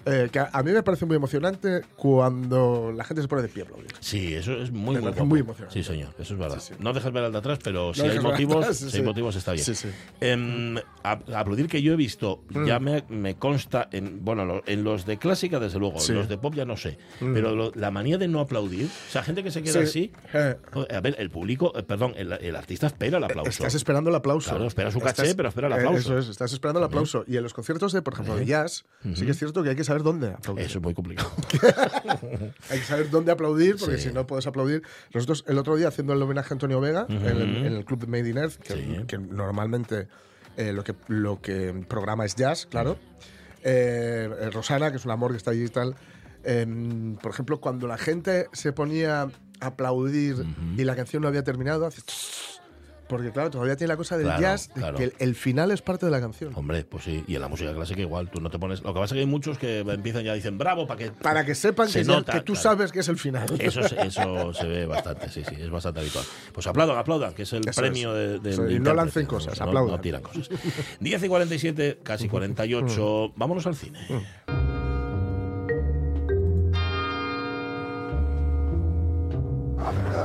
[0.07, 3.49] Eh, que a, a mí me parece muy emocionante cuando la gente se pone de
[3.49, 3.89] pie aplaudir.
[4.01, 5.73] Sí, eso es muy, muy, muy emocionante.
[5.73, 6.59] Sí, señor, eso es verdad.
[6.61, 6.81] Sí, sí.
[6.83, 8.91] No dejes ver al de atrás, pero si No hay al de motivos, atrás, sí,
[8.91, 9.65] si hay motivos está bien.
[9.65, 9.89] Sí, sí.
[10.21, 12.65] Em, a- aplaudir que yo he visto, Mm.
[12.67, 15.99] ya me, me consta, en, bueno, en los de clásica desde luego.
[15.99, 16.11] Mm.
[16.11, 19.11] en los de pop ya no sé, pero lo- la manía de no aplaudir, o
[19.13, 19.79] sea, gente que se queda Sí.
[19.79, 20.57] así, Eh.
[20.91, 23.51] a ver, el público, eh, perdón, el, el artista espera el aplauso.
[23.51, 24.51] Estás esperando el aplauso.
[24.51, 25.99] Claro, espera su caché, Estás- pero espera el eh, aplauso.
[25.99, 27.25] Eso es, estás esperando el aplauso.
[27.27, 28.85] Y en los conciertos de, por ejemplo, de jazz,
[29.15, 30.65] sí que es cierto que hay que saber dónde aplaudir.
[30.67, 31.31] Eso es muy complicado.
[32.71, 34.09] Hay que saber dónde aplaudir, porque Sí.
[34.09, 34.83] si no puedes aplaudir.
[35.13, 38.01] Nosotros, el otro día, haciendo el homenaje a Antonio Vega en, el, en el club
[38.01, 39.05] de Made in Earth, que, Sí.
[39.07, 40.09] que normalmente
[40.57, 42.97] eh, lo, que, lo que programa es jazz, claro.
[43.63, 45.95] Eh, eh, Rosana, que es un amor que está allí y tal.
[46.45, 49.29] em, por ejemplo, cuando la gente se ponía a
[49.61, 50.45] aplaudir
[50.77, 52.03] y la canción no había terminado, hace
[53.09, 54.97] porque claro, todavía tiene la cosa del Claro, jazz, de claro.
[54.97, 56.53] que el, el final es parte de la canción.
[56.57, 58.83] Hombre, pues sí, y en la música clásica igual, tú no te pones...
[58.83, 61.11] Lo que pasa es que hay muchos que empiezan ya dicen bravo para que...
[61.11, 62.63] Para que sepan Se que, nota, que tú claro.
[62.63, 63.47] sabes que es el final.
[63.59, 66.25] Eso, se- eso se ve bastante, sí, sí, es bastante habitual.
[66.53, 68.33] Pues aplaudan, aplaudan, que es el Eso premio es.
[68.33, 69.97] de, del Eso, y no lancen cosas, no, aplaudan.
[69.97, 70.49] No tiran cosas.
[71.01, 73.99] 10 y 47, casi 48, vámonos al cine.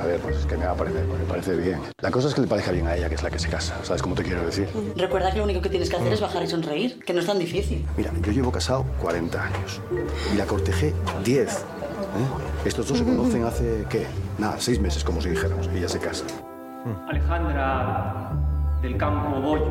[0.10, 1.80] Ver, pues es que me va a parecer, me parece bien.
[2.02, 3.76] La cosa es que le parezca bien a ella, que es la que se casa.
[3.84, 4.68] ¿Sabes cómo te quiero decir?
[4.96, 7.26] Recuerda que lo único que tienes que hacer es bajar y sonreír, que no es
[7.26, 7.86] tan difícil.
[7.98, 9.82] Mira, yo llevo casado 40 años
[10.34, 10.94] y la cortejé
[11.24, 11.48] 10.
[11.48, 11.64] ¿eh?
[12.66, 14.06] Estos dos se conocen hace, ¿qué?
[14.38, 16.28] Nada, seis meses, como si dijéramos, y ya se casan.
[17.08, 18.32] Alejandra
[18.82, 19.66] del Campo Bollo.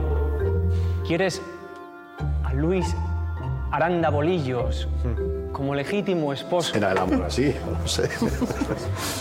[1.07, 1.41] ¿Quieres
[2.45, 2.95] a Luis
[3.71, 4.89] Aranda Bolillos
[5.53, 6.77] como legítimo esposo?
[6.77, 8.09] Era el amor así, no sé.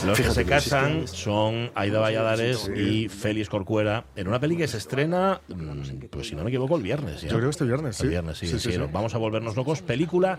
[0.06, 4.68] Los que Fíjate se casan son Aida Valladares y Félix Corcuera en una peli que
[4.68, 7.22] se estrena, mm, pues si no me equivoco, el viernes.
[7.22, 7.30] ya.
[7.30, 8.10] Yo creo que este viernes, El sí.
[8.10, 8.84] viernes, sí, Sí, sí, sí, sí.
[8.92, 9.82] Vamos a volvernos locos.
[9.82, 10.38] Película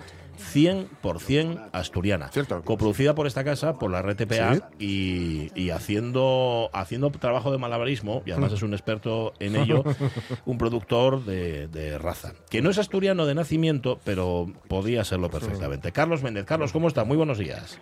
[0.54, 2.28] 100% asturiana.
[2.28, 2.62] Cierto.
[2.62, 8.30] Coproducida por esta casa, por la RTPA y, y haciendo, haciendo trabajo de malabarismo, y
[8.32, 9.84] además es un experto en ello,
[10.46, 12.32] un productor de, de raza.
[12.50, 15.77] Que no es asturiano de nacimiento, pero podría serlo perfectamente.
[15.92, 16.44] Carlos Méndez.
[16.44, 17.04] Carlos, ¿cómo está?
[17.04, 17.78] Muy buenos días.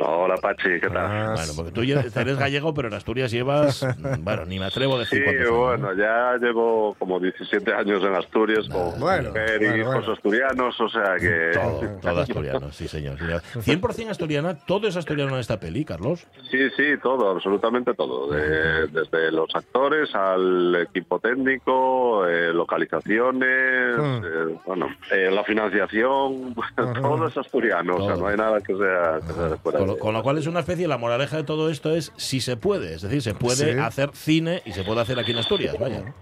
[0.00, 1.32] Hola Pachi, ¿qué tal?
[1.34, 1.80] Bueno, porque tú
[2.20, 3.84] eres gallego, pero en Asturias llevas,
[4.20, 5.58] bueno, ni me atrevo a Sí, decir años, ¿no?
[5.58, 10.12] bueno, ya llevo como 17 años en Asturias con Bueno, mujer y bueno, hijos bueno.
[10.12, 11.50] asturianos, o sea que...
[11.52, 13.18] Todo, todo asturiano, sí señor.
[13.18, 13.42] señor.
[13.54, 16.26] 100% asturiana, todo es asturiano en esta peli, Carlos.
[16.50, 18.30] Sí, sí, todo, absolutamente todo.
[18.30, 24.22] De- desde los actores al equipo técnico, eh, localizaciones, Hmm.
[24.24, 26.54] eh, bueno, eh, la financiación,
[27.02, 29.98] todo es asturiano, o sea, no hay nada que sea, que sea de fuera lo,
[29.98, 32.94] con lo cual es una especie, la moraleja de todo esto es si se puede,
[32.94, 33.78] es decir, se puede Sí.
[33.78, 36.14] hacer cine y se puede hacer aquí en Asturias, vaya.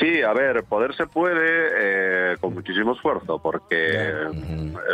[0.00, 1.42] Sí, a ver, poder se puede
[2.32, 4.00] eh, con muchísimo esfuerzo, porque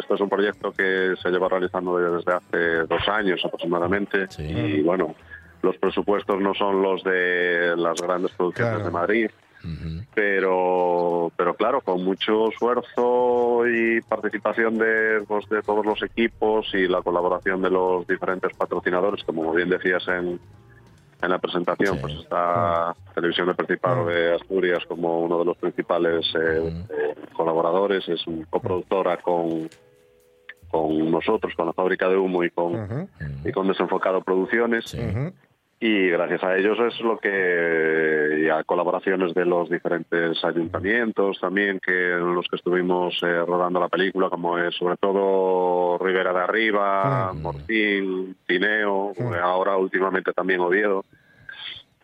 [0.00, 2.58] esto es un proyecto que se lleva realizando desde hace
[2.88, 4.26] dos años aproximadamente.
[4.30, 4.42] Sí.
[4.42, 5.14] Y bueno,
[5.62, 8.84] los presupuestos no son los de las grandes producciones Claro.
[8.84, 9.30] de Madrid,
[10.14, 16.86] Pero, pero claro, con mucho esfuerzo y participación de, pues, de todos los equipos y
[16.88, 20.38] la colaboración de los diferentes patrocinadores, como bien decías en,
[21.22, 22.00] en la presentación, Sí.
[22.00, 28.08] pues está Televisión de Principado de Asturias como uno de los principales eh, eh, colaboradores,
[28.08, 29.68] es un coproductora con
[30.68, 33.08] con nosotros, con la fábrica de humo y con,
[33.44, 34.86] y con Desenfocado Producciones.
[34.86, 34.98] Sí.
[35.78, 41.80] Y gracias a ellos es lo que y a colaboraciones de los diferentes ayuntamientos también
[41.84, 46.40] que en los que estuvimos eh, rodando la película como es sobre todo Ribera de
[46.40, 47.42] Arriba, Mm.
[47.42, 51.04] Mortín, Tineo, eh, ahora últimamente también Oviedo.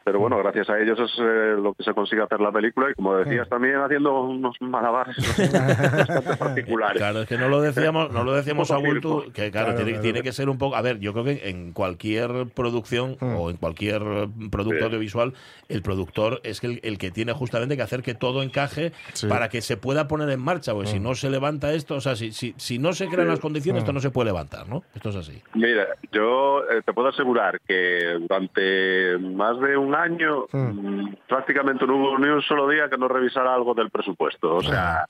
[0.04, 2.94] Pero bueno, gracias a ellos es eh, lo que se consigue hacer la película y
[2.94, 6.98] como decías también haciendo unos malabares bastante particulares.
[6.98, 9.24] Claro, es que no lo decíamos, no lo decíamos a circo.
[9.32, 10.02] que claro, Claro, tiene, claro.
[10.02, 10.76] tiene que ser un poco.
[10.76, 14.02] A ver, yo creo que en cualquier producción o en cualquier
[14.50, 14.84] producto Sí.
[14.84, 15.34] audiovisual,
[15.68, 19.26] el productor es el, el que tiene justamente que hacer que todo encaje Sí.
[19.28, 20.72] para que se pueda poner en marcha.
[20.72, 23.40] Porque si no se levanta esto, o sea, si, si, si no se crean las
[23.40, 24.82] condiciones, esto no se puede levantar, ¿no?
[24.94, 25.42] Esto es así.
[25.54, 31.86] Mira, yo eh, te puedo asegurar que durante más de un un año, mm, prácticamente
[31.86, 34.56] no hubo ni un solo día que no revisara algo del presupuesto.
[34.56, 35.04] O sea,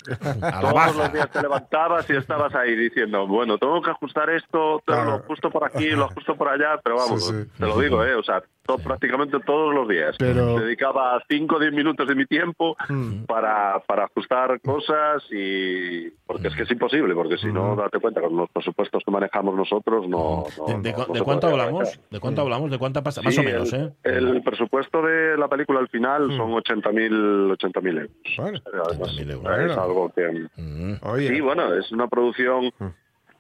[0.60, 5.04] todos los días te levantabas y estabas ahí diciendo, bueno, tengo que ajustar esto, tengo
[5.04, 7.50] lo ajusto por aquí, lo ajusto por allá, pero vamos, Sí, sí.
[7.58, 8.14] te lo digo, ¿eh?
[8.14, 10.16] O sea, to- prácticamente todos los días.
[10.18, 13.24] Pero- Dedicaba 5 o 10 minutos de mi tiempo Mm.
[13.24, 16.10] para, para ajustar cosas y...
[16.26, 19.54] Porque es que es imposible, porque si no, date cuenta, con los presupuestos que manejamos
[19.54, 20.44] nosotros, no...
[20.58, 21.82] no- ¿De, de no- no de cuánto podría hablamos?
[21.84, 22.10] manejar.
[22.10, 22.70] ¿De cuánto hablamos?
[22.70, 23.22] ¿De cuánta pasta?
[23.22, 23.92] Más Sí, o menos, el, ¿eh?
[24.04, 28.10] El presupuesto de la película al final son 80.000 80.000 euros.
[28.38, 28.58] Bueno,
[28.88, 29.70] Además, 80.000 euros.
[29.70, 30.48] Es algo que...
[30.56, 30.94] Mm.
[31.02, 31.28] oye.
[31.28, 32.72] Sí, bueno, es una producción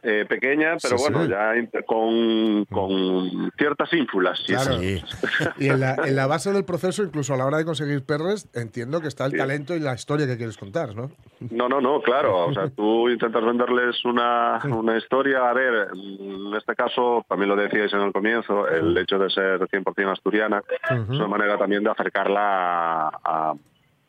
[0.02, 1.30] eh, pequeña, pero Sí, bueno, sí.
[1.30, 4.38] ya con, con ciertas ínfulas.
[4.44, 4.78] sí, Claro.
[4.78, 4.98] sí.
[4.98, 5.44] Sí.
[5.58, 8.48] Y en la, en la base del proceso, incluso a la hora de conseguir perres,
[8.54, 9.36] entiendo que está el Sí.
[9.38, 11.10] talento y la historia que quieres contar, ¿no?
[11.50, 12.46] No, no, no, claro.
[12.46, 15.48] O sea, tú intentas venderles una, una historia.
[15.48, 19.60] A ver, en este caso, también lo decíais en el comienzo, el hecho de ser
[19.68, 23.54] 100% asturiana es una manera también de acercarla a, a-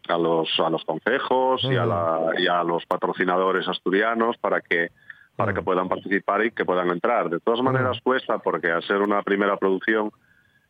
[0.10, 4.90] a los, a los concejos y, a la- y a los patrocinadores asturianos para que
[5.36, 7.30] para que puedan participar y que puedan entrar.
[7.30, 10.12] De todas maneras cuesta porque al ser una primera producción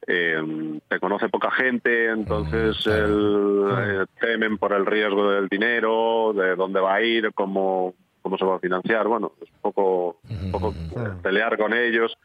[0.08, 6.56] eh, te conoce poca gente, entonces el, eh, temen por el riesgo del dinero, de
[6.56, 9.08] dónde va a ir, cómo, cómo se va a financiar.
[9.08, 10.74] Bueno, es un poco, un poco
[11.22, 12.18] pelear con ellos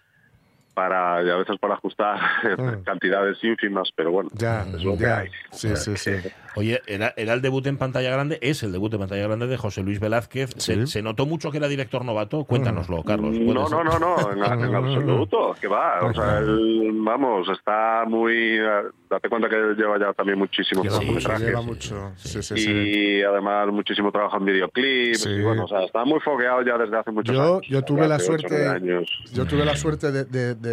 [0.79, 2.20] para y a veces para ajustar
[2.85, 5.18] cantidades ínfimas, pero bueno, Ya, es lo que ya.
[5.18, 5.29] hay.
[5.51, 6.12] Sí, sí, sí.
[6.55, 9.57] Oye, era, era el debut en pantalla grande, es el debut en pantalla grande de
[9.57, 10.51] José Luis Velázquez.
[10.57, 12.45] Se, se notó mucho que era director novato.
[12.45, 13.31] Cuéntanoslo, Carlos.
[13.37, 16.01] ¿puede No, no, no, no, en, en absoluto, que va.
[16.03, 18.59] O sea, él, vamos, está muy.
[19.11, 21.47] Date cuenta que él lleva ya también mucho, cortometrajes.
[21.47, 22.12] lleva mucho.
[22.16, 22.70] Sí, sí, sí.
[22.70, 25.22] y además muchísimo trabajo en videoclips.
[25.22, 25.31] Sí.
[25.31, 27.66] Y bueno, o sea, está muy fogueado ya desde hace muchos Yo, años.
[27.68, 29.09] yo tuve la suerte, años.
[29.33, 30.68] yo tuve la suerte de, de- de-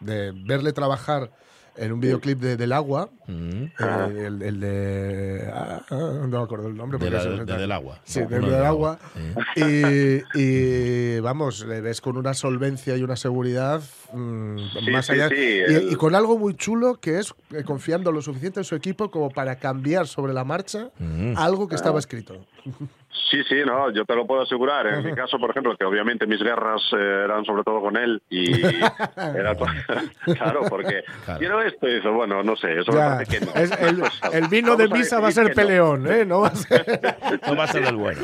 [0.00, 1.30] de verle trabajar
[1.76, 3.32] en un videoclip de, del agua, Mm.
[3.80, 6.98] eh, el, el de ah, ah, no me acuerdo el nombre.
[7.00, 7.98] De la- de- del agua.
[8.04, 8.98] Sí, No, del, del del agua.
[9.56, 13.82] Y, y, vamos, le ves con una solvencia y una seguridad
[14.12, 15.28] mm, Sí, más allá.
[15.30, 18.64] sí, y, el- y con algo muy chulo que es eh, confiando lo suficiente en
[18.64, 21.34] su equipo como para cambiar sobre la marcha Mm.
[21.36, 22.36] algo que estaba escrito.
[23.30, 24.86] Sí, sí, no, yo te lo puedo asegurar.
[24.88, 28.20] En mi caso, por ejemplo, que obviamente mis guerras eh, eran sobre todo con él
[28.28, 28.60] y
[29.16, 29.54] era
[30.24, 31.38] claro, porque Claro.
[31.38, 33.52] quiero esto y dice, bueno, no sé, eso Ya, me parece que no.
[33.54, 34.02] es el,
[34.44, 35.54] el vino de misa va a ser que no.
[35.56, 36.24] peleón, ¿eh?
[36.24, 37.00] No va a ser.
[37.46, 38.20] No va a ser del bueno.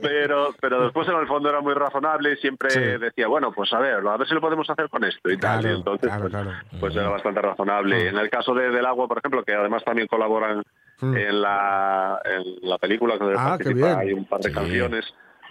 [0.00, 2.80] Pero, pero después en el fondo era muy razonable y siempre Sí.
[2.80, 5.64] decía, bueno, pues a ver, a ver si lo podemos hacer con esto y tal.
[5.64, 6.50] Y entonces, claro, pues, claro.
[6.80, 8.08] pues era bastante razonable.
[8.08, 10.62] En el caso de Del Agua, por ejemplo, que además también colaboran
[11.00, 13.34] en, la, en la película que Mm.
[13.38, 14.54] Ah, participa, hay un par de Sí.
[14.54, 15.04] canciones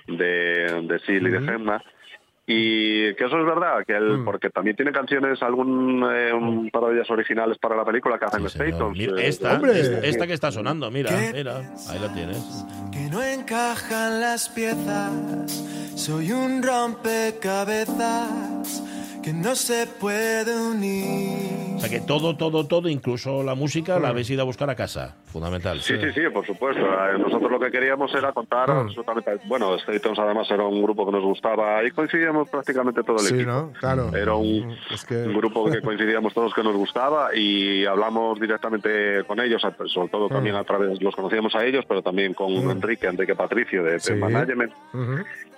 [0.08, 1.84] de, de Sil y de Gemma.
[2.50, 4.26] Y que eso es verdad, que él, Mm.
[4.26, 8.24] porque también tiene canciones, algún eh, un par de ellas originales para la película que
[8.26, 8.58] hacen Sí.
[8.95, 9.78] Mira, esta, ¡Hombre!
[9.78, 11.58] esta, esta que está sonando, mira, mira,
[11.89, 12.66] ahí la tienes.
[12.93, 15.52] que no encajan las piezas.
[15.98, 18.82] Soy un rompecabezas
[19.24, 21.66] que no se puede unir.
[21.78, 24.76] O sea que todo, todo, todo, incluso la música, la habéis ido a buscar a
[24.76, 25.16] casa.
[25.26, 25.80] Fundamental.
[25.82, 26.82] Sí, sí, sí, por supuesto.
[26.84, 28.78] Eh, Nosotros lo que queríamos era contar Mm.
[28.88, 29.32] absolutamente.
[29.46, 33.36] Bueno, Statons además era un grupo que nos gustaba y coincidíamos prácticamente todo el Sí,
[33.36, 33.52] equipo.
[33.52, 33.72] ¿no?
[33.80, 34.12] Claro.
[34.16, 39.24] Era un, Es que- un grupo que coincidíamos todos que nos gustaba y hablamos directamente
[39.28, 39.62] con ellos,
[39.94, 40.60] sobre todo también Mm.
[40.60, 44.14] a través, los conocíamos a ellos, pero también con Enrique, Enrique Patricio de, de Sí.
[44.14, 44.72] Management.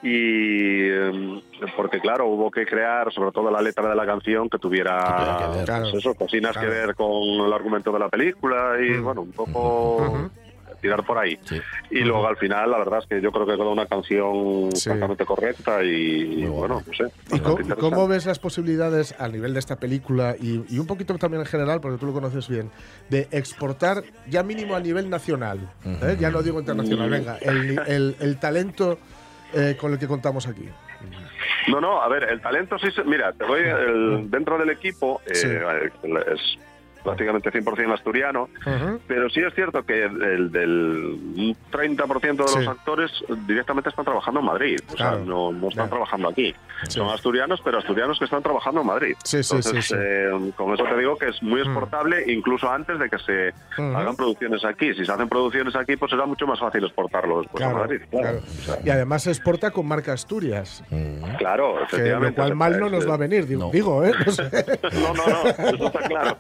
[0.02, 1.42] Y eh,
[1.76, 4.98] porque claro, hubo que crear sobre todo la letra de la canción que tuviera,
[5.40, 5.54] Que ver.
[5.54, 5.98] pues Claro.
[5.98, 6.70] eso, cosinas Claro.
[6.70, 9.04] que ver con el argumento de la película y Mm.
[9.04, 10.30] bueno, un poco
[10.82, 11.38] tirar por ahí.
[11.44, 11.60] Sí.
[11.92, 14.90] Y luego al final, la verdad es que yo creo que quedó una canción Sí.
[15.28, 17.12] correcta y bueno, no sé.
[17.36, 21.18] ¿Y cómo, cómo ves las posibilidades a nivel de esta película y, y un poquito
[21.18, 22.72] también en general, porque tú lo conoces bien,
[23.10, 25.60] de exportar ya mínimo a nivel nacional?
[25.86, 26.16] ¿eh?
[26.18, 28.98] Ya no digo internacional, venga, el, el- el talento
[29.54, 30.68] eh, con el que contamos aquí.
[31.68, 35.22] No, no, a ver, el talento sí, se- mira, te doy el, dentro del equipo,
[35.26, 35.48] eh, Sí.
[35.48, 36.58] es
[37.10, 39.00] prácticamente 100% asturiano, Ujú.
[39.08, 40.70] pero sí es cierto que el, del
[41.36, 42.66] un 30% de los Sí.
[42.68, 43.12] actores
[43.48, 45.18] directamente están trabajando en Madrid, o Claro.
[45.18, 45.90] sea, no, no están Ya.
[45.90, 46.54] trabajando aquí.
[46.84, 46.92] Sí.
[47.00, 49.16] Son asturianos, pero asturianos que están trabajando en Madrid.
[49.24, 49.96] Sí, sí, Entonces, sí, sí.
[50.00, 53.98] eh, con eso te digo que es muy exportable, incluso antes de que se Ujú.
[53.98, 54.94] hagan producciones aquí.
[54.94, 58.02] Si se hacen producciones aquí, pues será mucho más fácil exportarlo después a Claro, Madrid.
[58.10, 58.40] Claro, claro.
[58.40, 60.84] O sea, Y además se exporta con marca Asturias,
[61.38, 62.36] claro, que lo efectivamente.
[62.36, 63.72] cual mal no nos va a venir, digo, No.
[63.72, 64.12] digo, ¿eh?
[64.26, 64.44] No sé.
[65.02, 66.38] No, no, no, eso está claro.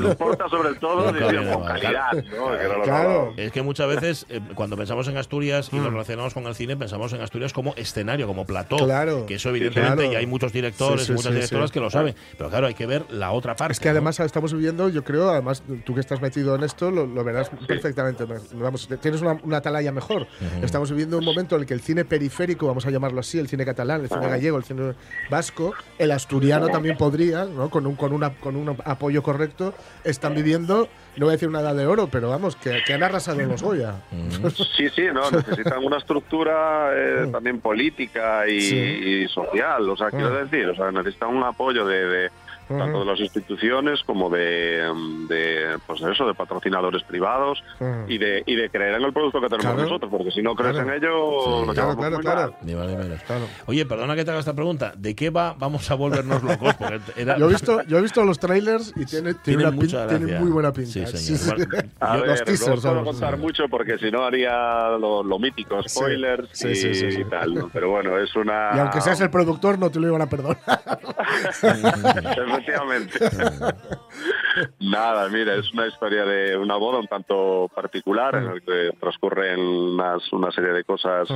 [0.00, 2.22] Nos importa sobre todo decir, con calidad, ¿no?
[2.58, 3.34] Que lo Claro.
[3.36, 5.76] Es que muchas veces, eh, cuando pensamos en Asturias Mm.
[5.76, 8.76] y lo relacionamos con el cine, pensamos en Asturias como escenario, como plató.
[8.76, 9.26] Claro.
[9.26, 10.12] Que eso, evidentemente, Claro.
[10.12, 11.74] y hay muchos directores Sí, sí, y muchas sí, directoras sí.
[11.74, 12.14] que lo saben.
[12.36, 13.72] Pero claro, hay que ver la otra parte.
[13.72, 13.92] Es que ¿no?
[13.92, 17.50] además estamos viviendo, yo creo, además tú que estás metido en esto, lo, lo verás
[17.66, 18.24] perfectamente.
[18.54, 20.26] Vamos, tienes una, una atalaya mejor.
[20.62, 23.48] Estamos viviendo un momento en el que el cine periférico, vamos a llamarlo así, el
[23.48, 24.94] cine catalán, el cine gallego, el cine
[25.30, 27.70] vasco, el asturiano también podría, ¿no?
[27.70, 29.74] con, un, con, una, con un apoyo correcto,
[30.04, 33.02] están viviendo, no voy a decir una edad de oro, pero vamos, que, que han
[33.02, 33.94] arrasado en los Goya.
[34.76, 38.76] Sí, sí, no, necesitan una estructura eh, también política y, Sí.
[38.76, 40.48] y social, o sea, quiero Mm.
[40.50, 42.30] decir, o sea, necesitan un apoyo de, de-
[42.68, 47.62] tanto de las instituciones como de, mm, de, pues eso, de patrocinadores privados
[48.08, 49.82] y de y de creer en el producto que tenemos Claro.
[49.82, 50.88] nosotros, porque si no crees Claro.
[50.92, 51.72] en ello, Sí.
[51.74, 52.54] Claro, claro.
[52.62, 53.22] Ni ni menos.
[53.22, 53.44] Claro.
[53.66, 54.92] Oye, perdona que te haga esta pregunta.
[54.96, 55.54] ¿De qué va?
[55.58, 56.74] Vamos a volvernos locos.
[56.74, 60.50] Porque era- Yo he visto, yo he visto los trailers y tiene, tiene, Tienen muy
[60.50, 60.90] buena pinta.
[60.90, 61.18] Sí, señor.
[61.18, 61.50] Sí, sí.
[61.50, 63.10] Bueno, A Yo- ver, los no teasers, os puedo vamos.
[63.12, 67.20] contar mucho porque si no haría lo, lo mítico, spoilers Sí, y, sí, sí, sí.
[67.20, 67.54] y tal.
[67.54, 67.70] ¿no?
[67.72, 68.70] Pero bueno, es una...
[68.74, 70.58] Y aunque seas el productor, no te lo iban a perdonar.
[72.58, 73.18] Efectivamente.
[74.80, 79.60] Nada, mira, es una historia de una boda un tanto particular en el que transcurren
[79.60, 81.28] unas, una serie de cosas,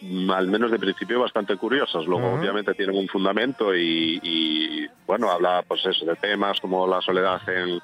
[0.00, 2.04] mm, al menos de principio, bastante curiosas.
[2.06, 2.40] Luego, Ujú.
[2.40, 7.40] obviamente, tienen un fundamento y, y, bueno, habla pues eso, de temas como la soledad
[7.48, 7.80] en,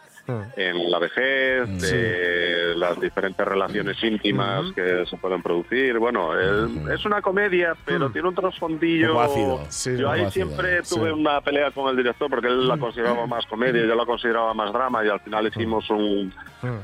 [0.56, 5.98] en la vejez, de las diferentes relaciones íntimas que se pueden producir.
[5.98, 9.20] Bueno, el- es una comedia, pero tiene un trasfondillo.
[9.20, 9.64] Ácido.
[9.68, 10.94] Sí, Yo ahí ácido, siempre sí.
[10.94, 14.54] tuve una pelea con el director porque él la consideraba más comedia, yo la consideraba
[14.54, 16.32] más drama y al final hicimos un,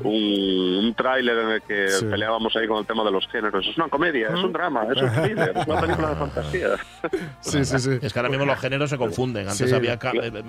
[0.03, 2.05] un, un tráiler en el que Sí.
[2.07, 3.67] peleábamos ahí con el tema de los géneros.
[3.67, 6.69] Es una comedia, es un drama, es un thriller, es una película de fantasía.
[7.41, 7.99] Sí, sí, sí.
[8.03, 9.49] Es que ahora mismo los géneros se confunden.
[9.49, 9.75] Antes Sí.
[9.75, 9.99] había eh,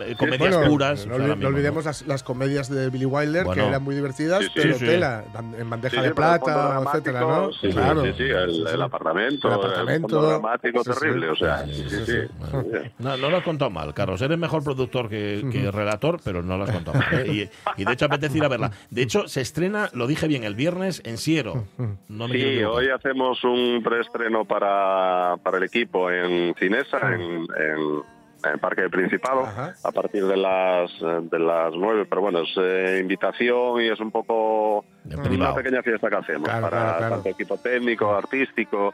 [0.02, 1.06] eh, comedias Bueno, puras.
[1.06, 3.62] No, no olvidemos las, las comedias de Billy Wilder, Bueno.
[3.64, 4.86] que eran muy divertidas, Sí, sí, pero sí.
[4.86, 5.24] tela,
[5.58, 7.52] en bandeja Sí, de el plata, etcétera, ¿no?
[7.54, 8.04] Sí, claro.
[8.04, 11.00] sí, sí, el, el apartamento, El el, apartamento, fondo dramático sí, sí.
[11.00, 12.34] terrible, o sea, Sí, sí, sí, sí, sí, sí.
[12.40, 12.64] Bueno,
[13.00, 14.22] No, no lo has contado mal, Carlos.
[14.22, 17.14] Eres mejor productor que, que relator, pero no lo has contado mal.
[17.28, 17.50] ¿eh?
[17.78, 18.72] Y, y de hecho apetece ir a verla.
[18.90, 21.66] De hecho, se estrena, lo dije bien, el viernes en Siero.
[22.08, 27.22] No me quiero Sí, hoy hacemos un preestreno para, para el equipo en Cinesa, en,
[27.22, 28.02] en,
[28.44, 29.74] en Parque del Principado, Ajá.
[29.84, 32.06] a partir de las de las nueve.
[32.10, 34.86] Pero bueno, es eh, invitación y es un poco
[35.30, 37.16] una pequeña fiesta que hacemos Claro, para claro, claro.
[37.16, 38.94] tanto equipo técnico, artístico.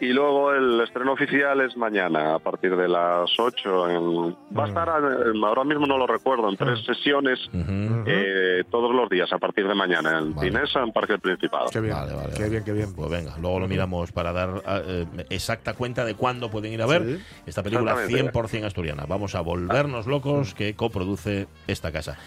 [0.00, 3.90] Y luego el estreno oficial es mañana, a partir de las 8.
[3.90, 8.02] En, va a estar, eh, ahora mismo no lo recuerdo, en tres sesiones Ujú.
[8.06, 10.48] eh, todos los días, a partir de mañana, en Vale.
[10.50, 11.66] Cinesa, en Parque del Principado.
[11.72, 12.50] Qué bien, Vale, vale, qué vale.
[12.50, 12.94] bien, qué bien.
[12.94, 16.86] Pues venga, luego lo miramos para dar eh, exacta cuenta de cuándo pueden ir a
[16.86, 17.18] ver Sí.
[17.46, 18.32] esta película Exactamente.
[18.32, 19.04] 100% asturiana.
[19.06, 22.18] Vamos a volvernos locos que coproduce esta casa.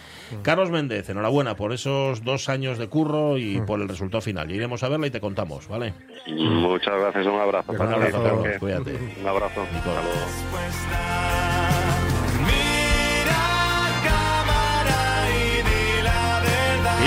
[0.41, 4.49] Carlos Méndez, enhorabuena por esos dos años de curro y por el resultado final.
[4.51, 5.93] Iremos a verla y te contamos, ¿vale?
[6.27, 7.56] Muchas gracias, un abrazo.
[7.67, 9.15] Un Pachi, abrazo, cuídate.
[9.21, 9.61] Un abrazo.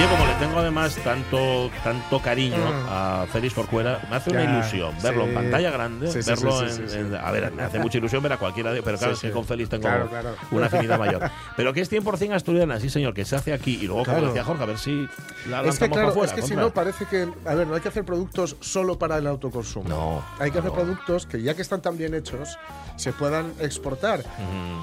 [0.09, 2.57] Como le tengo además tanto tanto cariño
[2.89, 4.45] a Félix Corcuera, me hace una Mm.
[4.45, 7.15] Ya, ilusión verlo en pantalla grande, Sí, sí, verlo en.
[7.17, 8.83] A ver, me hace mucha ilusión ver a cualquiera de...
[8.83, 10.35] Pero claro, es que con Félix tengo Claro, claro.
[10.51, 11.31] una afinidad mayor.
[11.57, 13.79] Pero que es 100% asturiana, sí señor, que se hace aquí.
[13.83, 15.09] Y luego, como decía Jorge, a ver si
[15.49, 17.89] la Es que claro, es que si no parece que, a ver, no hay que
[17.89, 19.89] hacer productos solo para el autoconsumo.
[19.89, 22.59] No, Hay que hacer productos que ya que están tan bien hechos,
[22.97, 24.23] se puedan exportar.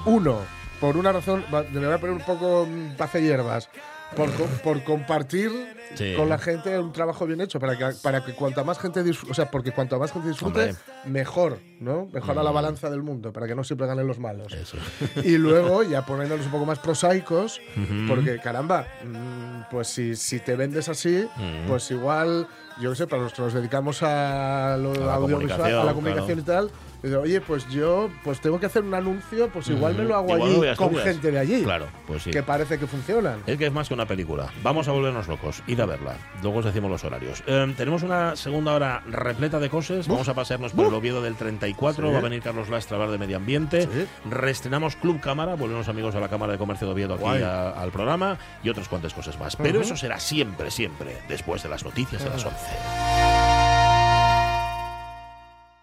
[0.06, 0.38] Uno,
[0.80, 3.68] por una razón, le voy a poner un poco mm, pase hierbas.
[4.16, 4.30] Por,
[4.62, 5.50] por compartir
[5.94, 6.12] Sí.
[6.16, 9.32] con la gente un trabajo bien hecho para que para que cuanta más gente disfrute,
[9.32, 10.76] o sea, porque cuanto más gente disfrute, Hombre.
[11.06, 12.06] mejor, ¿no?
[12.12, 14.52] Mejora la balanza del mundo para que no siempre ganen los malos.
[14.52, 14.76] Eso.
[15.24, 17.60] Y luego, ya poniéndonos un poco más prosaicos,
[18.06, 21.26] porque caramba, mm, pues si, si te vendes así,
[21.66, 22.46] pues igual,
[22.82, 25.94] yo qué sé, para los que nos dedicamos a lo A la audiovisual, a la
[25.94, 26.70] comunicación, comunicación y tal,
[27.02, 30.34] dice, oye, pues yo pues tengo que hacer un anuncio, pues igual me lo hago
[30.36, 31.14] Igual me voy a allí con Asturias.
[31.14, 31.62] gente de allí.
[31.62, 32.30] Claro, pues sí.
[32.30, 33.40] Que parece que funcionan.
[33.46, 34.48] Es que es más que una película.
[34.62, 35.62] Vamos a volvernos locos.
[35.66, 36.16] Ir a verla.
[36.42, 37.42] Luego os decimos los horarios.
[37.46, 40.08] Eh, tenemos una segunda hora repleta de cosas.
[40.08, 42.06] Vamos a pasearnos por el Oviedo del 34.
[42.06, 42.12] Sí.
[42.12, 43.82] Va a venir Carlos Lastra a hablar de medio ambiente.
[43.82, 44.06] Sí.
[44.28, 45.54] Reestrenamos Club Cámara.
[45.54, 48.38] Volvemos amigos de la Cámara de Comercio de Oviedo aquí a- al programa.
[48.62, 49.56] Y otras cuantas cosas más.
[49.56, 53.47] Pero eso será siempre, siempre después de las noticias de las 11.